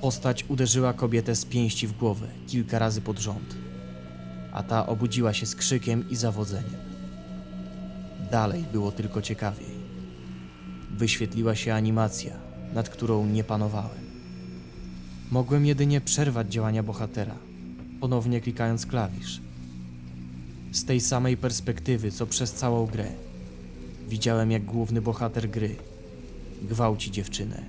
Postać 0.00 0.44
uderzyła 0.48 0.92
kobietę 0.92 1.34
z 1.34 1.44
pięści 1.44 1.86
w 1.86 1.92
głowę 1.92 2.26
kilka 2.46 2.78
razy 2.78 3.00
pod 3.00 3.18
rząd, 3.18 3.54
a 4.52 4.62
ta 4.62 4.86
obudziła 4.86 5.32
się 5.32 5.46
z 5.46 5.54
krzykiem 5.54 6.10
i 6.10 6.16
zawodzeniem. 6.16 6.93
Dalej 8.34 8.64
było 8.72 8.92
tylko 8.92 9.22
ciekawiej. 9.22 9.74
Wyświetliła 10.90 11.54
się 11.54 11.74
animacja, 11.74 12.32
nad 12.74 12.88
którą 12.88 13.26
nie 13.26 13.44
panowałem. 13.44 14.04
Mogłem 15.30 15.66
jedynie 15.66 16.00
przerwać 16.00 16.52
działania 16.52 16.82
bohatera, 16.82 17.34
ponownie 18.00 18.40
klikając 18.40 18.86
klawisz. 18.86 19.40
Z 20.72 20.84
tej 20.84 21.00
samej 21.00 21.36
perspektywy, 21.36 22.10
co 22.10 22.26
przez 22.26 22.52
całą 22.52 22.86
grę. 22.86 23.08
Widziałem, 24.08 24.50
jak 24.50 24.64
główny 24.64 25.02
bohater 25.02 25.50
gry 25.50 25.76
gwałci 26.62 27.10
dziewczynę, 27.10 27.62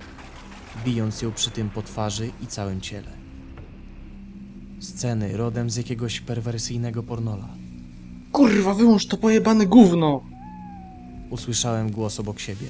bijąc 0.84 1.22
ją 1.22 1.32
przy 1.32 1.50
tym 1.50 1.70
po 1.70 1.82
twarzy 1.82 2.30
i 2.42 2.46
całym 2.46 2.80
ciele. 2.80 3.10
Sceny 4.80 5.36
rodem 5.36 5.70
z 5.70 5.76
jakiegoś 5.76 6.20
perwersyjnego 6.20 7.02
pornola. 7.02 7.48
Kurwa, 8.32 8.74
wyłącz 8.74 9.06
to 9.06 9.16
pojebane 9.16 9.66
gówno! 9.66 10.35
Usłyszałem 11.30 11.90
głos 11.90 12.20
obok 12.20 12.40
siebie. 12.40 12.66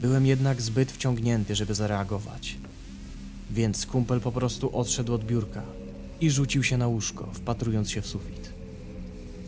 Byłem 0.00 0.26
jednak 0.26 0.62
zbyt 0.62 0.92
wciągnięty, 0.92 1.54
żeby 1.54 1.74
zareagować. 1.74 2.56
Więc 3.50 3.86
kumpel 3.86 4.20
po 4.20 4.32
prostu 4.32 4.76
odszedł 4.76 5.14
od 5.14 5.24
biurka 5.24 5.62
i 6.20 6.30
rzucił 6.30 6.62
się 6.62 6.78
na 6.78 6.86
łóżko, 6.86 7.28
wpatrując 7.32 7.90
się 7.90 8.02
w 8.02 8.06
sufit. 8.06 8.52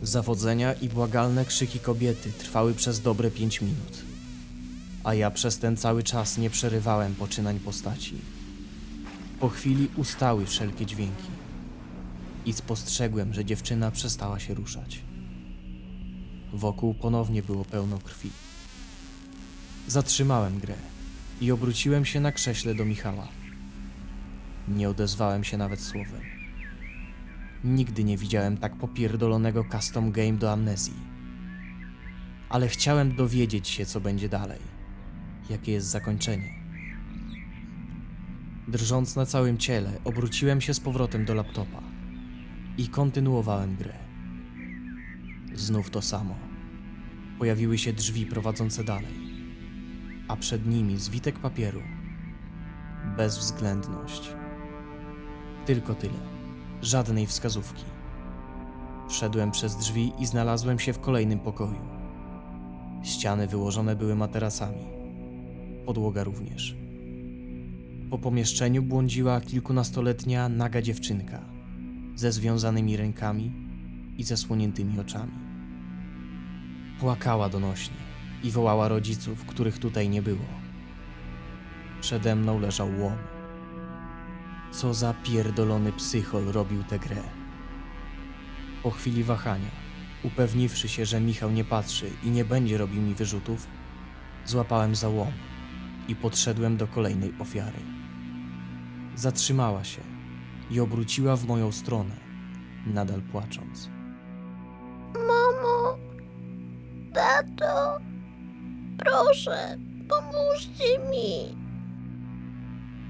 Zawodzenia 0.01 0.73
i 0.73 0.89
błagalne 0.89 1.45
krzyki 1.45 1.79
kobiety 1.79 2.31
trwały 2.31 2.73
przez 2.73 3.01
dobre 3.01 3.31
pięć 3.31 3.61
minut, 3.61 4.01
a 5.03 5.13
ja 5.13 5.31
przez 5.31 5.59
ten 5.59 5.77
cały 5.77 6.03
czas 6.03 6.37
nie 6.37 6.49
przerywałem 6.49 7.15
poczynań 7.15 7.59
postaci. 7.59 8.15
Po 9.39 9.49
chwili 9.49 9.89
ustały 9.97 10.45
wszelkie 10.45 10.85
dźwięki 10.85 11.31
i 12.45 12.53
spostrzegłem, 12.53 13.33
że 13.33 13.45
dziewczyna 13.45 13.91
przestała 13.91 14.39
się 14.39 14.53
ruszać. 14.53 15.10
Wokół 16.53 16.93
ponownie 16.93 17.43
było 17.43 17.65
pełno 17.65 17.97
krwi. 17.97 18.29
Zatrzymałem 19.87 20.59
grę 20.59 20.75
i 21.41 21.51
obróciłem 21.51 22.05
się 22.05 22.19
na 22.19 22.31
krześle 22.31 22.75
do 22.75 22.85
Michała. 22.85 23.27
Nie 24.67 24.89
odezwałem 24.89 25.43
się 25.43 25.57
nawet 25.57 25.81
słowem. 25.81 26.21
Nigdy 27.63 28.03
nie 28.03 28.17
widziałem 28.17 28.57
tak 28.57 28.75
popierdolonego 28.75 29.65
custom 29.71 30.11
game 30.11 30.33
do 30.33 30.51
amnezji. 30.51 30.93
Ale 32.49 32.67
chciałem 32.67 33.15
dowiedzieć 33.15 33.67
się, 33.67 33.85
co 33.85 34.01
będzie 34.01 34.29
dalej. 34.29 34.59
Jakie 35.49 35.71
jest 35.71 35.87
zakończenie. 35.87 36.53
Drżąc 38.67 39.15
na 39.15 39.25
całym 39.25 39.57
ciele, 39.57 39.91
obróciłem 40.03 40.61
się 40.61 40.73
z 40.73 40.79
powrotem 40.79 41.25
do 41.25 41.33
laptopa 41.33 41.81
i 42.77 42.87
kontynuowałem 42.87 43.75
grę. 43.75 44.10
Znów 45.55 45.89
to 45.89 46.01
samo. 46.01 46.35
Pojawiły 47.39 47.77
się 47.77 47.93
drzwi 47.93 48.25
prowadzące 48.25 48.83
dalej, 48.83 49.13
a 50.27 50.35
przed 50.35 50.67
nimi 50.67 50.97
zwitek 50.97 51.39
papieru. 51.39 51.81
Bezwzględność. 53.17 54.33
Tylko 55.65 55.95
tyle. 55.95 56.19
Żadnej 56.81 57.27
wskazówki. 57.27 57.83
Wszedłem 59.09 59.51
przez 59.51 59.77
drzwi 59.77 60.11
i 60.19 60.25
znalazłem 60.25 60.79
się 60.79 60.93
w 60.93 60.99
kolejnym 60.99 61.39
pokoju. 61.39 61.81
Ściany 63.03 63.47
wyłożone 63.47 63.95
były 63.95 64.15
materacami. 64.15 64.81
Podłoga 65.85 66.23
również. 66.23 66.75
Po 68.09 68.17
pomieszczeniu 68.17 68.83
błądziła 68.83 69.41
kilkunastoletnia 69.41 70.49
naga 70.49 70.81
dziewczynka 70.81 71.39
ze 72.15 72.31
związanymi 72.31 72.97
rękami 72.97 73.70
i 74.17 74.23
zasłoniętymi 74.23 74.99
oczami. 74.99 75.31
Płakała 76.99 77.49
donośnie 77.49 77.97
i 78.43 78.51
wołała 78.51 78.87
rodziców, 78.87 79.45
których 79.45 79.79
tutaj 79.79 80.09
nie 80.09 80.21
było. 80.21 80.45
Przede 82.01 82.35
mną 82.35 82.59
leżał 82.59 82.89
łom. 82.99 83.17
Co 84.71 84.93
za 84.93 85.13
pierdolony 85.13 85.91
psychol 85.91 86.45
robił 86.45 86.83
tę 86.83 86.99
grę. 86.99 87.23
Po 88.83 88.91
chwili 88.91 89.23
wahania, 89.23 89.71
upewniwszy 90.23 90.89
się, 90.89 91.05
że 91.05 91.21
Michał 91.21 91.51
nie 91.51 91.63
patrzy 91.63 92.09
i 92.23 92.29
nie 92.29 92.45
będzie 92.45 92.77
robił 92.77 93.01
mi 93.01 93.15
wyrzutów, 93.15 93.67
złapałem 94.45 94.95
za 94.95 95.09
łom 95.09 95.31
i 96.07 96.15
podszedłem 96.15 96.77
do 96.77 96.87
kolejnej 96.87 97.33
ofiary. 97.39 97.79
Zatrzymała 99.15 99.83
się 99.83 100.01
i 100.71 100.79
obróciła 100.79 101.35
w 101.35 101.47
moją 101.47 101.71
stronę, 101.71 102.15
nadal 102.85 103.21
płacząc. 103.21 104.00
Mamo, 105.13 105.97
tato, 107.13 107.97
proszę, 108.97 109.77
pomóżcie 110.09 110.99
mi. 111.11 111.57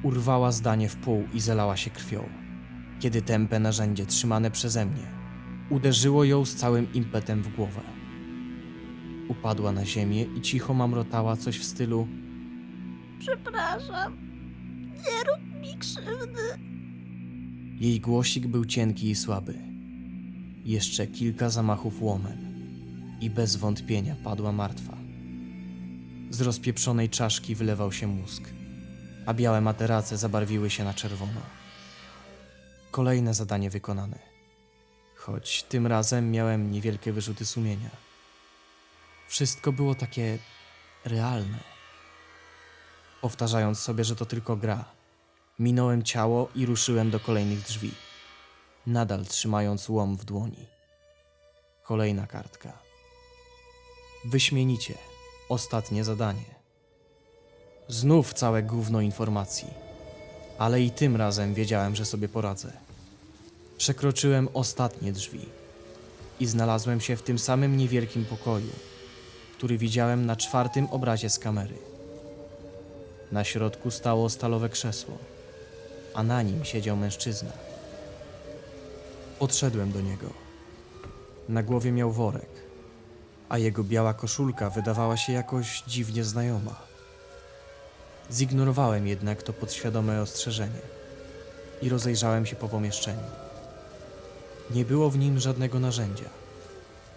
Urwała 0.03 0.51
zdanie 0.51 0.89
w 0.89 0.95
pół 0.95 1.27
i 1.33 1.39
zalała 1.39 1.77
się 1.77 1.89
krwią, 1.89 2.29
kiedy 2.99 3.21
tępe 3.21 3.59
narzędzie 3.59 4.05
trzymane 4.05 4.51
przeze 4.51 4.85
mnie 4.85 5.21
uderzyło 5.71 6.23
ją 6.23 6.45
z 6.45 6.55
całym 6.55 6.93
impetem 6.93 7.43
w 7.43 7.55
głowę. 7.55 7.81
Upadła 9.27 9.71
na 9.71 9.85
ziemię 9.85 10.23
i 10.23 10.41
cicho 10.41 10.73
mamrotała 10.73 11.35
coś 11.35 11.59
w 11.59 11.63
stylu 11.63 12.07
Przepraszam, 13.19 14.17
nie 14.95 15.23
rób 15.23 15.61
mi 15.61 15.77
krzywdy. 15.77 16.41
Jej 17.79 17.99
głosik 17.99 18.47
był 18.47 18.65
cienki 18.65 19.09
i 19.09 19.15
słaby. 19.15 19.70
Jeszcze 20.65 21.07
kilka 21.07 21.49
zamachów 21.49 22.01
łomem 22.01 22.37
i 23.21 23.29
bez 23.29 23.55
wątpienia 23.55 24.15
padła 24.23 24.51
martwa. 24.51 24.97
Z 26.29 26.41
rozpieprzonej 26.41 27.09
czaszki 27.09 27.55
wylewał 27.55 27.91
się 27.91 28.07
mózg, 28.07 28.43
a 29.25 29.33
białe 29.33 29.61
materace 29.61 30.17
zabarwiły 30.17 30.69
się 30.69 30.83
na 30.83 30.93
czerwono. 30.93 31.41
Kolejne 32.91 33.33
zadanie 33.33 33.69
wykonane, 33.69 34.19
choć 35.15 35.63
tym 35.63 35.87
razem 35.87 36.31
miałem 36.31 36.71
niewielkie 36.71 37.13
wyrzuty 37.13 37.45
sumienia. 37.45 37.89
Wszystko 39.27 39.71
było 39.71 39.95
takie 39.95 40.37
realne. 41.05 41.59
Powtarzając 43.21 43.79
sobie, 43.79 44.03
że 44.03 44.15
to 44.15 44.25
tylko 44.25 44.57
gra, 44.57 44.85
Minąłem 45.61 46.03
ciało 46.03 46.49
i 46.55 46.65
ruszyłem 46.65 47.11
do 47.11 47.19
kolejnych 47.19 47.61
drzwi, 47.61 47.91
nadal 48.87 49.25
trzymając 49.25 49.89
łom 49.89 50.17
w 50.17 50.25
dłoni. 50.25 50.67
Kolejna 51.83 52.27
kartka. 52.27 52.73
Wyśmienicie. 54.25 54.93
Ostatnie 55.49 56.03
zadanie. 56.03 56.61
Znów 57.87 58.33
całe 58.33 58.63
gówno 58.63 59.01
informacji, 59.01 59.67
ale 60.57 60.81
i 60.81 60.91
tym 60.91 61.15
razem 61.15 61.53
wiedziałem, 61.53 61.95
że 61.95 62.05
sobie 62.05 62.29
poradzę. 62.29 62.73
Przekroczyłem 63.77 64.49
ostatnie 64.53 65.11
drzwi 65.11 65.45
i 66.39 66.45
znalazłem 66.45 67.01
się 67.01 67.17
w 67.17 67.23
tym 67.23 67.39
samym 67.39 67.77
niewielkim 67.77 68.25
pokoju, 68.25 68.73
który 69.57 69.77
widziałem 69.77 70.25
na 70.25 70.35
czwartym 70.35 70.87
obrazie 70.87 71.29
z 71.29 71.39
kamery. 71.39 71.77
Na 73.31 73.43
środku 73.43 73.91
stało 73.91 74.29
stalowe 74.29 74.69
krzesło 74.69 75.17
a 76.13 76.23
na 76.23 76.41
nim 76.41 76.65
siedział 76.65 76.97
mężczyzna. 76.97 77.51
Podszedłem 79.41 79.91
do 79.91 80.01
niego. 80.01 80.27
Na 81.49 81.63
głowie 81.63 81.91
miał 81.91 82.11
worek, 82.11 82.49
a 83.49 83.57
jego 83.57 83.83
biała 83.83 84.13
koszulka 84.13 84.69
wydawała 84.69 85.17
się 85.17 85.33
jakoś 85.33 85.83
dziwnie 85.87 86.23
znajoma. 86.23 86.75
Zignorowałem 88.31 89.07
jednak 89.07 89.43
to 89.43 89.53
podświadome 89.53 90.21
ostrzeżenie 90.21 90.81
i 91.81 91.89
rozejrzałem 91.89 92.45
się 92.45 92.55
po 92.55 92.69
pomieszczeniu. 92.69 93.23
Nie 94.71 94.85
było 94.85 95.09
w 95.09 95.17
nim 95.17 95.39
żadnego 95.39 95.79
narzędzia, 95.79 96.29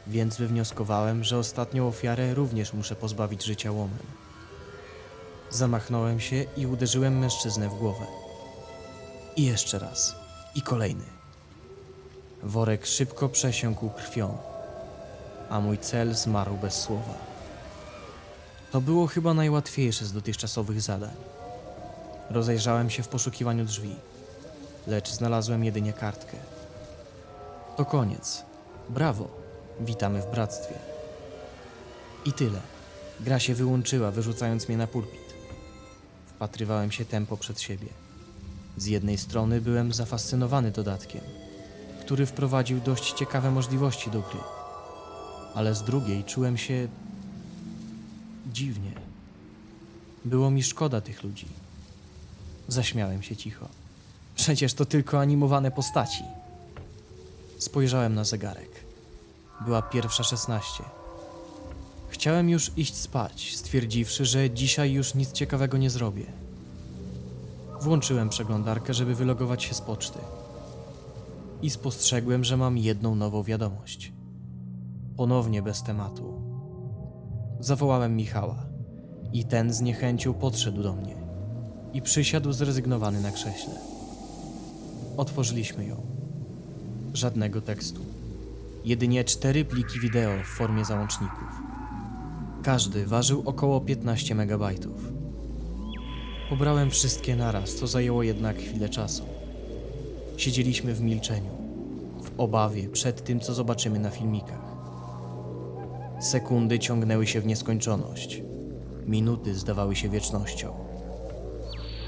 więc 0.07 0.37
wywnioskowałem, 0.37 1.25
że 1.25 1.39
ostatnią 1.39 1.89
ofiarę 1.89 2.35
również 2.35 2.73
muszę 2.73 2.97
pozbawić 2.97 3.45
życia 3.45 3.73
łomem. 3.73 4.07
Zamachnąłem 5.51 6.21
się 6.21 6.45
i 6.57 6.67
uderzyłem 6.67 7.19
mężczyznę 7.19 7.69
w 7.69 7.75
głowę. 7.75 8.07
I 9.37 9.45
jeszcze 9.45 9.79
raz. 9.79 10.17
I 10.55 10.63
kolejny. 10.63 11.24
Worek 12.45 12.87
szybko 12.87 13.29
przesiąkł 13.29 13.91
krwią, 13.91 14.39
a 15.51 15.61
mój 15.61 15.79
cel 15.79 16.15
zmarł 16.15 16.57
bez 16.57 16.75
słowa. 16.75 17.15
To 18.73 18.81
było 18.81 19.07
chyba 19.07 19.35
najłatwiejsze 19.35 20.05
z 20.05 20.13
dotychczasowych 20.13 20.81
zadań. 20.81 21.15
Rozejrzałem 22.31 22.91
się 22.91 23.03
w 23.03 23.09
poszukiwaniu 23.09 23.65
drzwi, 23.65 23.97
lecz 24.87 25.11
znalazłem 25.11 25.65
jedynie 25.65 25.93
kartkę. 25.93 26.37
To 27.77 27.85
koniec. 27.85 28.43
Brawo. 28.89 29.29
Witamy 29.81 30.23
w 30.23 30.31
bractwie. 30.31 30.75
I 32.25 32.33
tyle. 32.33 32.61
Gra 33.21 33.39
się 33.39 33.55
wyłączyła, 33.55 34.11
wyrzucając 34.11 34.69
mnie 34.69 34.77
na 34.77 34.87
pulpit. 34.87 35.35
Wpatrywałem 36.27 36.93
się 36.93 37.05
tempo 37.05 37.37
przed 37.37 37.61
siebie. 37.61 37.89
Z 38.77 38.87
jednej 38.87 39.19
strony 39.19 39.61
byłem 39.61 39.93
zafascynowany 39.93 40.71
dodatkiem, 40.71 41.21
który 42.05 42.27
wprowadził 42.27 42.81
dość 42.81 43.13
ciekawe 43.13 43.51
możliwości 43.51 44.11
do 44.11 44.21
gry, 44.21 44.41
ale 45.55 45.75
z 45.75 45.83
drugiej 45.83 46.25
czułem 46.25 46.57
się 46.57 46.89
dziwnie. 48.53 48.93
Było 50.25 50.51
mi 50.51 50.63
szkoda 50.63 51.01
tych 51.01 51.23
ludzi. 51.23 51.47
Zaśmiałem 52.69 53.23
się 53.23 53.37
cicho. 53.37 53.69
Przecież 54.35 54.75
to 54.75 54.85
tylko 54.85 55.21
animowane 55.21 55.71
postaci. 55.71 56.25
Spojrzałem 57.59 58.15
na 58.15 58.25
zegarek. 58.25 58.71
Była 59.61 59.83
pierwsza 59.83 60.23
szesnaście. 60.23 60.85
Chciałem 62.09 62.51
już 62.51 62.71
iść 62.77 62.97
spać, 62.97 63.57
stwierdziwszy, 63.57 64.25
że 64.25 64.51
dzisiaj 64.51 64.93
już 64.93 65.15
nic 65.15 65.33
ciekawego 65.33 65.77
nie 65.79 65.91
zrobię. 65.91 66.27
Włączyłem 67.81 68.29
przeglądarkę, 68.29 68.95
żeby 68.95 69.15
wylogować 69.15 69.63
się 69.63 69.75
z 69.75 69.81
poczty. 69.81 70.19
I 71.63 71.71
spostrzegłem, 71.71 72.45
że 72.45 72.57
mam 72.57 72.79
jedną 72.79 73.15
nową 73.15 73.43
wiadomość. 73.43 74.13
Ponownie 75.17 75.63
bez 75.63 75.83
tematu. 75.83 76.43
Zawołałem 77.61 78.17
Michała 78.17 78.67
i 79.33 79.45
ten 79.45 79.73
z 79.73 79.81
niechęcią 79.81 80.35
podszedł 80.35 80.83
do 80.83 80.93
mnie 80.93 81.17
i 81.93 82.03
przysiadł 82.03 82.53
zrezygnowany 82.53 83.21
na 83.21 83.31
krześle. 83.31 83.75
Otworzyliśmy 85.17 85.87
ją. 85.87 85.97
Żadnego 87.15 87.61
tekstu. 87.61 88.01
Jedynie 88.85 89.25
cztery 89.25 89.65
pliki 89.65 90.01
wideo 90.01 90.31
w 90.45 90.57
formie 90.57 90.85
załączników. 90.85 91.49
Każdy 92.63 93.07
ważył 93.07 93.43
około 93.47 93.81
15 93.81 94.35
megabajtów. 94.35 95.13
Pobrałem 96.51 96.91
wszystkie 96.91 97.37
naraz, 97.37 97.75
co 97.75 97.87
zajęło 97.87 98.23
jednak 98.23 98.57
chwilę 98.59 98.89
czasu. 98.89 99.34
Siedzieliśmy 100.37 100.95
w 100.95 101.01
milczeniu, 101.01 101.51
w 102.23 102.41
obawie 102.41 102.89
przed 102.89 103.25
tym, 103.25 103.41
co 103.41 103.55
zobaczymy 103.55 103.99
na 103.99 104.11
filmikach. 104.11 104.75
Sekundy 106.21 106.79
ciągnęły 106.79 107.27
się 107.27 107.41
w 107.41 107.47
nieskończoność. 107.47 108.43
Minuty 109.07 109.55
zdawały 109.55 109.97
się 109.97 110.09
wiecznością. 110.09 110.73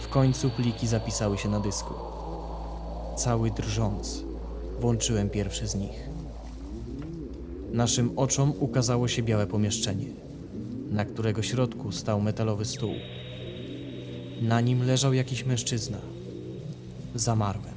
W 0.01 0.09
końcu 0.09 0.51
pliki 0.51 0.87
zapisały 0.87 1.39
się 1.39 1.49
na 1.49 1.61
dysku. 1.61 1.95
Cały 3.17 3.51
drżąc, 3.51 4.25
włączyłem 4.81 5.31
pierwszy 5.31 5.67
z 5.67 5.75
nich. 5.75 6.09
Naszym 7.73 8.19
oczom 8.19 8.53
ukazało 8.61 9.09
się 9.09 9.23
białe 9.23 9.47
pomieszczenie, 9.47 10.07
na 10.91 11.05
którego 11.05 11.43
środku 11.43 11.93
stał 11.93 12.21
metalowy 12.21 12.65
stół. 12.65 12.93
Na 14.43 14.61
nim 14.61 14.83
leżał 14.87 15.15
jakiś 15.15 15.45
mężczyzna. 15.45 15.99
Zamarłem, 17.15 17.76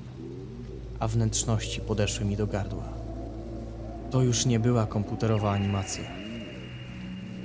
a 0.99 1.07
wnętrzności 1.07 1.81
podeszły 1.81 2.25
mi 2.25 2.37
do 2.37 2.47
gardła. 2.47 2.83
To 4.11 4.21
już 4.21 4.45
nie 4.45 4.59
była 4.59 4.85
komputerowa 4.85 5.51
animacja. 5.51 6.03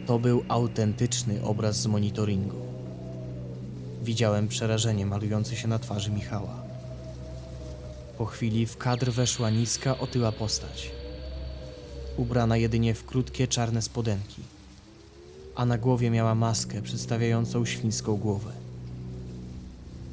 To 0.07 0.19
był 0.19 0.45
autentyczny 0.49 1.45
obraz 1.45 1.81
z 1.81 1.87
monitoringu. 1.87 2.57
Widziałem 4.03 4.49
przerażenie 4.49 5.07
malujące 5.07 5.57
się 5.57 5.69
na 5.69 5.79
twarzy 5.79 6.11
Michała. 6.11 6.63
Po 8.19 8.27
chwili 8.27 8.67
w 8.67 8.77
kadr 8.77 9.11
weszła 9.13 9.51
niska, 9.51 9.99
otyła 9.99 10.33
postać. 10.33 10.91
Ubrana 12.17 12.57
jedynie 12.57 12.95
w 12.95 13.05
krótkie 13.05 13.49
czarne 13.49 13.83
spodenki, 13.83 14.43
a 15.57 15.67
na 15.67 15.79
głowie 15.79 16.11
miała 16.11 16.35
maskę 16.35 16.83
przedstawiającą 16.83 17.65
świńską 17.65 18.17
głowę. 18.17 18.53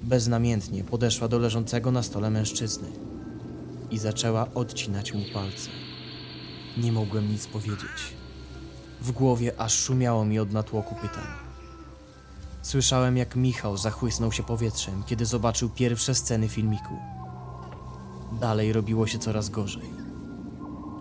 Beznamiętnie 0.03 0.83
podeszła 0.83 1.27
do 1.27 1.39
leżącego 1.39 1.91
na 1.91 2.03
stole 2.03 2.29
mężczyzny 2.29 3.10
i 3.91 3.97
zaczęła 3.97 4.47
odcinać 4.53 5.13
mu 5.13 5.21
palce. 5.33 5.69
Nie 6.77 6.91
mogłem 6.91 7.31
nic 7.31 7.47
powiedzieć. 7.47 8.15
W 9.01 9.11
głowie 9.11 9.51
aż 9.57 9.73
szumiało 9.73 10.25
mi 10.25 10.39
od 10.39 10.51
natłoku 10.51 10.95
pytań. 10.95 11.27
Słyszałem, 12.61 13.17
jak 13.17 13.35
Michał 13.35 13.77
zachłysnął 13.77 14.31
się 14.31 14.43
powietrzem, 14.43 15.03
kiedy 15.03 15.25
zobaczył 15.25 15.69
pierwsze 15.69 16.15
sceny 16.15 16.47
filmiku. 16.47 16.97
Dalej 18.31 18.73
robiło 18.73 19.07
się 19.07 19.19
coraz 19.19 19.49
gorzej. 19.49 19.89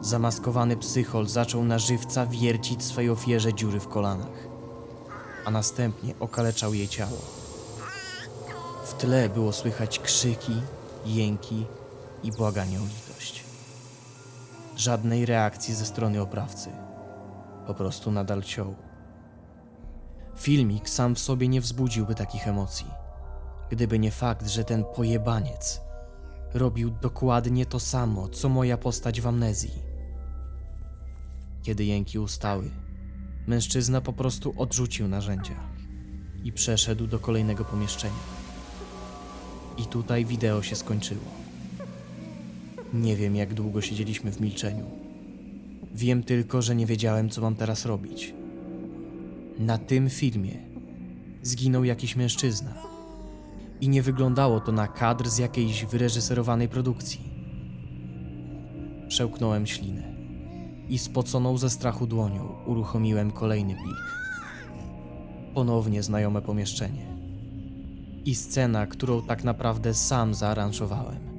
Zamaskowany 0.00 0.76
psychol 0.76 1.26
zaczął 1.26 1.64
na 1.64 1.78
żywca 1.78 2.26
wiercić 2.26 2.84
swej 2.84 3.10
ofierze 3.10 3.54
dziury 3.54 3.80
w 3.80 3.88
kolanach, 3.88 4.48
a 5.44 5.50
następnie 5.50 6.14
okaleczał 6.20 6.74
jej 6.74 6.88
ciało. 6.88 7.18
W 8.84 8.94
tle 8.94 9.28
było 9.28 9.52
słychać 9.52 9.98
krzyki, 9.98 10.52
jęki 11.06 11.66
i 12.22 12.30
błaganie 12.30 12.78
o 12.78 12.82
litość. 12.82 13.44
Żadnej 14.76 15.26
reakcji 15.26 15.74
ze 15.74 15.86
strony 15.86 16.20
oprawcy. 16.20 16.70
Po 17.66 17.74
prostu 17.74 18.10
nadal 18.10 18.42
ciął. 18.42 18.74
Filmik 20.36 20.88
sam 20.88 21.14
w 21.14 21.18
sobie 21.18 21.48
nie 21.48 21.60
wzbudziłby 21.60 22.14
takich 22.14 22.48
emocji, 22.48 22.86
gdyby 23.70 23.98
nie 23.98 24.10
fakt, 24.10 24.48
że 24.48 24.64
ten 24.64 24.84
pojebaniec 24.84 25.80
robił 26.54 26.90
dokładnie 26.90 27.66
to 27.66 27.80
samo, 27.80 28.28
co 28.28 28.48
moja 28.48 28.76
postać 28.76 29.20
w 29.20 29.26
amnezji. 29.26 29.82
Kiedy 31.62 31.84
jęki 31.84 32.18
ustały, 32.18 32.70
mężczyzna 33.46 34.00
po 34.00 34.12
prostu 34.12 34.54
odrzucił 34.56 35.08
narzędzia 35.08 35.54
i 36.44 36.52
przeszedł 36.52 37.06
do 37.06 37.18
kolejnego 37.18 37.64
pomieszczenia. 37.64 38.40
I 39.76 39.84
tutaj 39.84 40.24
wideo 40.24 40.62
się 40.62 40.76
skończyło. 40.76 41.49
Nie 42.94 43.16
wiem, 43.16 43.36
jak 43.36 43.54
długo 43.54 43.80
siedzieliśmy 43.80 44.32
w 44.32 44.40
milczeniu. 44.40 44.84
Wiem 45.94 46.22
tylko, 46.22 46.62
że 46.62 46.76
nie 46.76 46.86
wiedziałem, 46.86 47.30
co 47.30 47.40
mam 47.40 47.54
teraz 47.54 47.86
robić. 47.86 48.34
Na 49.58 49.78
tym 49.78 50.10
filmie 50.10 50.58
zginął 51.42 51.84
jakiś 51.84 52.16
mężczyzna. 52.16 52.74
I 53.80 53.88
nie 53.88 54.02
wyglądało 54.02 54.60
to 54.60 54.72
na 54.72 54.88
kadr 54.88 55.28
z 55.28 55.38
jakiejś 55.38 55.84
wyreżyserowanej 55.84 56.68
produkcji. 56.68 57.20
Przełknąłem 59.08 59.66
ślinę 59.66 60.14
i 60.88 60.98
spoconą 60.98 61.58
ze 61.58 61.70
strachu 61.70 62.06
dłonią 62.06 62.48
uruchomiłem 62.66 63.30
kolejny 63.30 63.74
plik. 63.74 64.20
Ponownie 65.54 66.02
znajome 66.02 66.42
pomieszczenie. 66.42 67.06
I 68.24 68.34
scena, 68.34 68.86
którą 68.86 69.22
tak 69.22 69.44
naprawdę 69.44 69.94
sam 69.94 70.34
zaaranżowałem. 70.34 71.29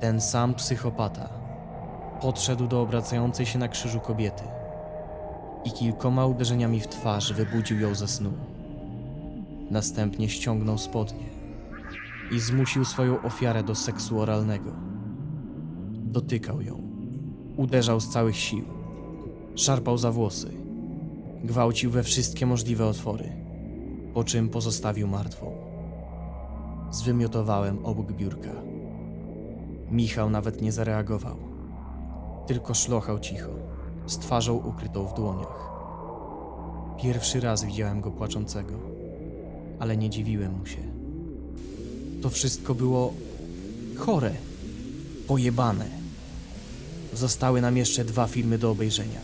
Ten 0.00 0.20
sam 0.20 0.54
psychopata 0.54 1.28
podszedł 2.20 2.66
do 2.66 2.82
obracającej 2.82 3.46
się 3.46 3.58
na 3.58 3.68
krzyżu 3.68 4.00
kobiety 4.00 4.44
i 5.64 5.72
kilkoma 5.72 6.26
uderzeniami 6.26 6.80
w 6.80 6.86
twarz 6.86 7.32
wybudził 7.32 7.80
ją 7.80 7.94
ze 7.94 8.08
snu. 8.08 8.32
Następnie 9.70 10.28
ściągnął 10.28 10.78
spodnie 10.78 11.24
i 12.30 12.40
zmusił 12.40 12.84
swoją 12.84 13.22
ofiarę 13.22 13.62
do 13.62 13.74
seksu 13.74 14.20
oralnego. 14.20 14.72
Dotykał 15.92 16.62
ją, 16.62 16.82
uderzał 17.56 18.00
z 18.00 18.08
całych 18.08 18.36
sił, 18.36 18.64
szarpał 19.54 19.98
za 19.98 20.12
włosy, 20.12 20.52
gwałcił 21.44 21.90
we 21.90 22.02
wszystkie 22.02 22.46
możliwe 22.46 22.86
otwory, 22.86 23.32
po 24.14 24.24
czym 24.24 24.48
pozostawił 24.48 25.08
martwą. 25.08 25.52
Zwymiotowałem 26.90 27.86
obok 27.86 28.12
biurka. 28.12 28.75
Michał 29.90 30.30
nawet 30.30 30.62
nie 30.62 30.72
zareagował. 30.72 31.36
Tylko 32.46 32.74
szlochał 32.74 33.20
cicho, 33.20 33.50
z 34.06 34.18
twarzą 34.18 34.54
ukrytą 34.54 35.06
w 35.06 35.14
dłoniach. 35.14 35.70
Pierwszy 37.02 37.40
raz 37.40 37.64
widziałem 37.64 38.00
go 38.00 38.10
płaczącego, 38.10 38.74
ale 39.78 39.96
nie 39.96 40.10
dziwiłem 40.10 40.58
mu 40.58 40.66
się. 40.66 40.78
To 42.22 42.30
wszystko 42.30 42.74
było 42.74 43.14
chore, 43.96 44.32
pojebane. 45.26 45.86
Zostały 47.14 47.60
nam 47.60 47.76
jeszcze 47.76 48.04
dwa 48.04 48.26
filmy 48.26 48.58
do 48.58 48.70
obejrzenia. 48.70 49.20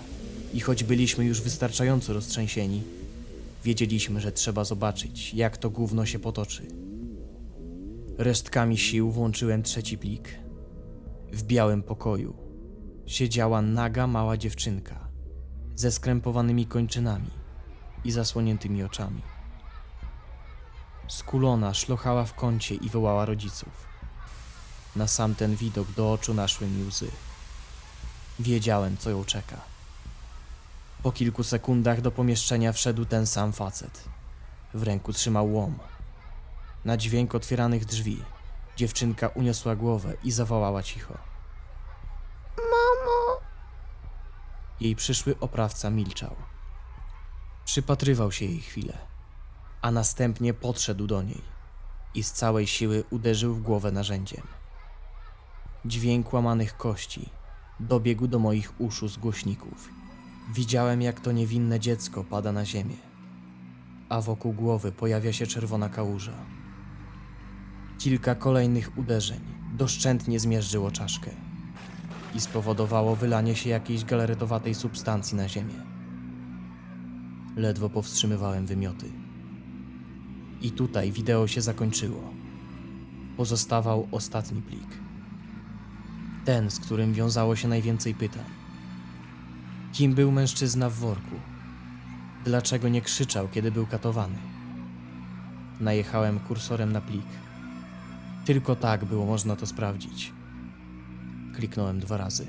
I 0.55 0.61
choć 0.61 0.85
byliśmy 0.85 1.25
już 1.25 1.40
wystarczająco 1.40 2.12
roztrzęsieni, 2.12 2.83
wiedzieliśmy, 3.64 4.20
że 4.20 4.33
trzeba 4.33 4.64
zobaczyć, 4.64 5.35
jak 5.35 5.57
to 5.57 5.70
gówno 5.70 6.07
się 6.07 6.18
potoczy. 6.18 6.62
Resztkami 8.18 8.79
sił 8.79 9.11
włączyłem 9.11 9.62
trzeci 9.62 9.98
plik. 9.98 10.41
W 11.32 11.42
białym 11.42 11.82
pokoju 11.82 12.36
siedziała 13.06 13.62
naga 13.62 14.06
mała 14.06 14.36
dziewczynka 14.36 15.08
ze 15.74 15.92
skrępowanymi 15.92 16.66
kończynami 16.66 17.30
i 18.04 18.12
zasłoniętymi 18.12 18.82
oczami. 18.82 19.22
Skulona 21.08 21.74
szlochała 21.74 22.24
w 22.24 22.34
kącie 22.34 22.74
i 22.74 22.88
wołała 22.88 23.24
rodziców. 23.24 23.86
Na 24.96 25.06
sam 25.06 25.34
ten 25.34 25.56
widok 25.56 25.92
do 25.92 26.12
oczu 26.12 26.34
naszły 26.34 26.66
mi 26.68 26.84
łzy. 26.84 27.10
Wiedziałem, 28.40 28.96
co 28.96 29.10
ją 29.10 29.24
czeka. 29.24 29.60
Po 31.02 31.12
kilku 31.12 31.44
sekundach 31.44 32.00
do 32.00 32.10
pomieszczenia 32.10 32.72
wszedł 32.72 33.04
ten 33.04 33.26
sam 33.26 33.52
facet. 33.52 34.04
W 34.74 34.82
ręku 34.82 35.12
trzymał 35.12 35.52
łom. 35.52 35.78
Na 36.84 36.96
dźwięk 36.96 37.34
otwieranych 37.34 37.84
drzwi 37.84 38.22
dziewczynka 38.76 39.28
uniosła 39.28 39.76
głowę 39.76 40.14
i 40.24 40.32
zawołała 40.32 40.82
cicho. 40.82 41.18
Mamo, 42.56 43.40
Jej 44.80 44.96
przyszły 44.96 45.38
oprawca 45.40 45.90
milczał. 45.90 46.37
Przypatrywał 47.64 48.32
się 48.32 48.44
jej 48.44 48.61
chwilę, 48.61 48.98
a 49.82 49.90
następnie 49.90 50.54
podszedł 50.54 51.06
do 51.06 51.22
niej 51.22 51.42
i 52.14 52.22
z 52.22 52.32
całej 52.32 52.66
siły 52.66 53.04
uderzył 53.11 53.54
w 53.54 53.62
głowę 53.62 53.92
narzędziem. 53.92 54.42
Dźwięk 55.85 56.32
łamanych 56.32 56.76
kości 56.76 57.28
dobiegł 57.80 58.26
do 58.26 58.38
moich 58.38 58.80
uszu 58.80 59.08
z 59.08 59.16
głośników. 59.16 59.88
Widziałem, 60.54 61.02
jak 61.02 61.20
to 61.20 61.32
niewinne 61.32 61.80
dziecko 61.80 62.24
pada 62.24 62.52
na 62.52 62.64
ziemię, 62.64 62.96
a 64.08 64.20
wokół 64.20 64.52
głowy 64.52 64.92
pojawia 64.92 65.32
się 65.32 65.46
czerwona 65.46 65.88
kałuża. 65.88 66.62
Kilka 68.02 68.34
kolejnych 68.34 68.98
uderzeń 68.98 69.40
doszczętnie 69.76 70.40
zmierzyło 70.40 70.90
czaszkę 70.90 71.30
i 72.34 72.40
spowodowało 72.40 73.16
wylanie 73.16 73.56
się 73.56 73.70
jakiejś 73.70 74.04
galaretowatej 74.04 74.74
substancji 74.74 75.36
na 75.36 75.48
ziemię. 75.48 75.74
Ledwo 77.56 77.90
powstrzymywałem 77.90 78.66
wymioty. 78.66 79.06
I 80.62 80.70
tutaj 80.70 81.12
wideo 81.12 81.46
się 81.46 81.60
zakończyło. 81.60 82.34
Pozostawał 83.36 84.08
ostatni 84.12 84.62
plik. 84.62 84.98
Ten, 86.44 86.70
z 86.70 86.80
którym 86.80 87.12
wiązało 87.12 87.56
się 87.56 87.68
najwięcej 87.68 88.14
pytań. 88.14 88.44
Kim 89.92 90.14
był 90.14 90.32
mężczyzna 90.32 90.90
w 90.90 90.94
worku? 90.94 91.36
Dlaczego 92.44 92.88
nie 92.88 93.02
krzyczał, 93.02 93.48
kiedy 93.48 93.72
był 93.72 93.86
katowany? 93.86 94.38
Najechałem 95.80 96.40
kursorem 96.40 96.92
na 96.92 97.00
plik. 97.00 97.26
Tylko 98.44 98.76
tak 98.76 99.05
było 99.05 99.26
można 99.26 99.57
to 99.57 99.66
sprawdzić. 99.66 100.33
Kliknąłem 101.55 102.00
dwa 102.00 102.16
razy. 102.16 102.46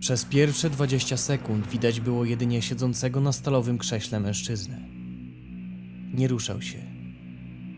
Przez 0.00 0.24
pierwsze 0.24 0.70
20 0.70 1.16
sekund 1.16 1.68
widać 1.68 2.00
było 2.00 2.24
jedynie 2.24 2.62
siedzącego 2.62 3.20
na 3.20 3.32
stalowym 3.32 3.78
krześle 3.78 4.20
mężczyznę. 4.20 4.80
Nie 6.14 6.28
ruszał 6.28 6.62
się. 6.62 6.78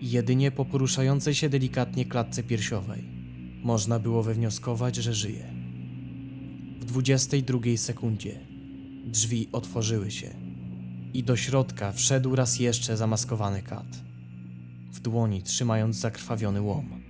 Jedynie 0.01 0.51
po 0.51 0.65
poruszającej 0.65 1.35
się 1.35 1.49
delikatnie 1.49 2.05
klatce 2.05 2.43
piersiowej 2.43 3.05
można 3.63 3.99
było 3.99 4.23
wywnioskować, 4.23 4.97
że 4.97 5.15
żyje. 5.15 5.55
W 6.81 6.85
22 6.85 7.59
sekundzie 7.77 8.41
drzwi 9.05 9.49
otworzyły 9.53 10.11
się 10.11 10.35
i 11.15 11.25
do 11.25 11.37
środka 11.37 11.93
wszedł 11.93 12.35
raz 12.35 12.61
jeszcze 12.61 12.97
zamaskowany 12.97 13.63
kat, 13.63 14.03
w 14.93 15.01
dłoni 15.01 15.43
trzymając 15.43 15.97
zakrwawiony 15.97 16.61
łom. 16.61 17.01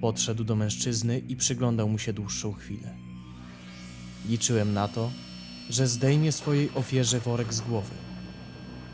Podszedł 0.00 0.44
do 0.44 0.56
mężczyzny 0.56 1.18
i 1.18 1.36
przyglądał 1.36 1.88
mu 1.88 1.98
się 1.98 2.12
dłuższą 2.12 2.52
chwilę. 2.52 2.94
Liczyłem 4.28 4.72
na 4.72 4.88
to, 4.88 5.10
że 5.70 5.88
zdejmie 5.88 6.32
swojej 6.32 6.70
ofierze 6.74 7.20
worek 7.20 7.54
z 7.54 7.60
głowy 7.60 7.94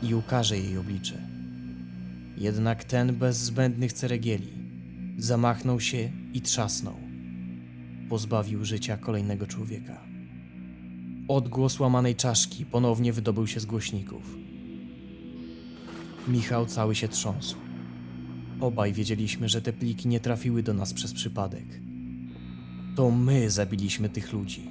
i 0.03 0.15
ukaże 0.15 0.57
jej 0.57 0.77
oblicze. 0.77 1.27
Jednak 2.37 2.83
ten 2.83 3.15
bez 3.15 3.37
zbędnych 3.37 3.93
ceregieli 3.93 4.53
zamachnął 5.17 5.79
się 5.79 6.11
i 6.33 6.41
trzasnął. 6.41 6.95
Pozbawił 8.09 8.65
życia 8.65 8.97
kolejnego 8.97 9.47
człowieka. 9.47 10.01
Odgłos 11.27 11.79
łamanej 11.79 12.15
czaszki 12.15 12.65
ponownie 12.65 13.13
wydobył 13.13 13.47
się 13.47 13.59
z 13.59 13.65
głośników. 13.65 14.46
Michał 16.27 16.65
cały 16.65 16.95
się 16.95 17.07
trząsł. 17.07 17.55
Obaj 18.59 18.93
wiedzieliśmy, 18.93 19.49
że 19.49 19.61
te 19.61 19.73
pliki 19.73 20.07
nie 20.07 20.19
trafiły 20.19 20.63
do 20.63 20.73
nas 20.73 20.93
przez 20.93 21.13
przypadek. 21.13 21.81
To 22.95 23.11
my 23.11 23.49
zabiliśmy 23.49 24.09
tych 24.09 24.33
ludzi. 24.33 24.69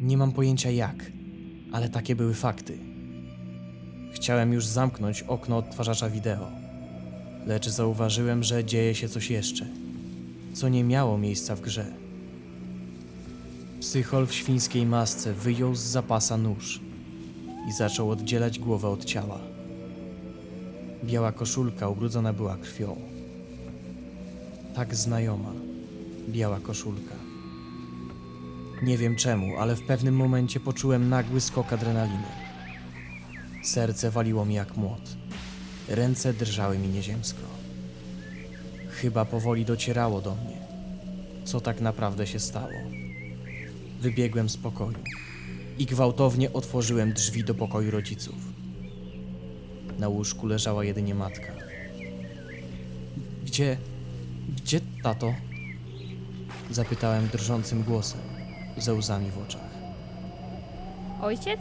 Nie 0.00 0.16
mam 0.16 0.32
pojęcia 0.32 0.70
jak, 0.70 1.12
ale 1.72 1.88
takie 1.88 2.16
były 2.16 2.34
fakty. 2.34 2.78
Chciałem 4.12 4.52
już 4.52 4.66
zamknąć 4.66 5.22
okno 5.22 5.56
odtwarzacza 5.56 6.10
wideo, 6.10 6.50
lecz 7.46 7.68
zauważyłem, 7.68 8.42
że 8.42 8.64
dzieje 8.64 8.94
się 8.94 9.08
coś 9.08 9.30
jeszcze, 9.30 9.66
co 10.52 10.68
nie 10.68 10.84
miało 10.84 11.18
miejsca 11.18 11.56
w 11.56 11.60
grze. 11.60 11.86
Psychol 13.80 14.26
w 14.26 14.34
świńskiej 14.34 14.86
masce 14.86 15.32
wyjął 15.32 15.74
z 15.74 15.80
zapasa 15.80 16.36
nóż 16.36 16.80
i 17.68 17.72
zaczął 17.72 18.10
oddzielać 18.10 18.58
głowę 18.58 18.88
od 18.88 19.04
ciała. 19.04 19.51
Biała 21.04 21.32
koszulka 21.32 21.88
ubrudzona 21.88 22.32
była 22.32 22.56
krwią. 22.56 22.96
Tak 24.74 24.94
znajoma, 24.94 25.52
biała 26.28 26.60
koszulka. 26.60 27.14
Nie 28.82 28.98
wiem 28.98 29.16
czemu, 29.16 29.56
ale 29.56 29.76
w 29.76 29.82
pewnym 29.82 30.16
momencie 30.16 30.60
poczułem 30.60 31.08
nagły 31.08 31.40
skok 31.40 31.72
adrenaliny. 31.72 32.26
Serce 33.64 34.10
waliło 34.10 34.44
mi 34.44 34.54
jak 34.54 34.76
młot. 34.76 35.16
Ręce 35.88 36.32
drżały 36.32 36.78
mi 36.78 36.88
nieziemsko. 36.88 37.40
Chyba 38.90 39.24
powoli 39.24 39.64
docierało 39.64 40.20
do 40.20 40.34
mnie, 40.34 40.56
co 41.44 41.60
tak 41.60 41.80
naprawdę 41.80 42.26
się 42.26 42.40
stało. 42.40 42.80
Wybiegłem 44.00 44.48
z 44.48 44.56
pokoju 44.56 44.98
i 45.78 45.86
gwałtownie 45.86 46.52
otworzyłem 46.52 47.12
drzwi 47.12 47.44
do 47.44 47.54
pokoju 47.54 47.90
rodziców. 47.90 48.51
Na 49.98 50.08
łóżku 50.08 50.46
leżała 50.46 50.84
jedynie 50.84 51.14
matka. 51.14 51.52
Gdzie. 53.44 53.76
Gdzie 54.56 54.80
tato? 55.02 55.34
Zapytałem 56.70 57.28
drżącym 57.28 57.82
głosem, 57.82 58.20
ze 58.78 58.94
łzami 58.94 59.30
w 59.30 59.38
oczach. 59.38 59.70
Ojciec 61.22 61.60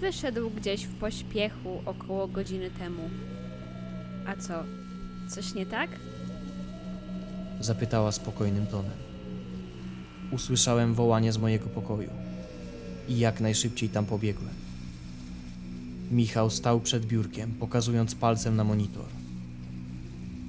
wyszedł 0.00 0.50
gdzieś 0.50 0.84
w 0.84 0.94
pośpiechu 0.94 1.82
około 1.86 2.28
godziny 2.28 2.70
temu. 2.70 3.02
A 4.26 4.36
co? 4.36 4.64
Coś 5.28 5.54
nie 5.54 5.66
tak? 5.66 5.90
Zapytała 7.60 8.12
spokojnym 8.12 8.66
tonem. 8.66 8.92
Usłyszałem 10.30 10.94
wołanie 10.94 11.32
z 11.32 11.38
mojego 11.38 11.66
pokoju 11.66 12.10
i 13.08 13.18
jak 13.18 13.40
najszybciej 13.40 13.88
tam 13.88 14.06
pobiegłem. 14.06 14.63
Michał 16.14 16.50
stał 16.50 16.80
przed 16.80 17.06
biurkiem, 17.06 17.54
pokazując 17.54 18.14
palcem 18.14 18.56
na 18.56 18.64
monitor. 18.64 19.06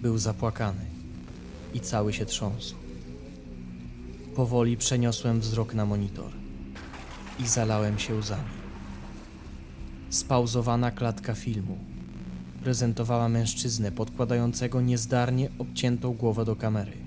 Był 0.01 0.17
zapłakany 0.17 0.85
i 1.73 1.79
cały 1.79 2.13
się 2.13 2.25
trząsł. 2.25 2.75
Powoli 4.35 4.77
przeniosłem 4.77 5.39
wzrok 5.39 5.73
na 5.73 5.85
monitor 5.85 6.31
i 7.39 7.47
zalałem 7.47 7.99
się 7.99 8.15
łzami. 8.15 8.55
Spauzowana 10.09 10.91
klatka 10.91 11.33
filmu 11.33 11.77
prezentowała 12.63 13.29
mężczyznę 13.29 13.91
podkładającego 13.91 14.81
niezdarnie 14.81 15.49
obciętą 15.59 16.13
głowę 16.13 16.45
do 16.45 16.55
kamery. 16.55 16.97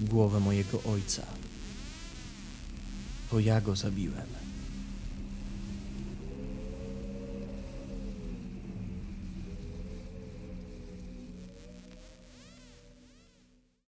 Głowę 0.00 0.40
mojego 0.40 0.82
ojca. 0.82 1.22
To 3.30 3.40
ja 3.40 3.60
go 3.60 3.76
zabiłem. 3.76 4.45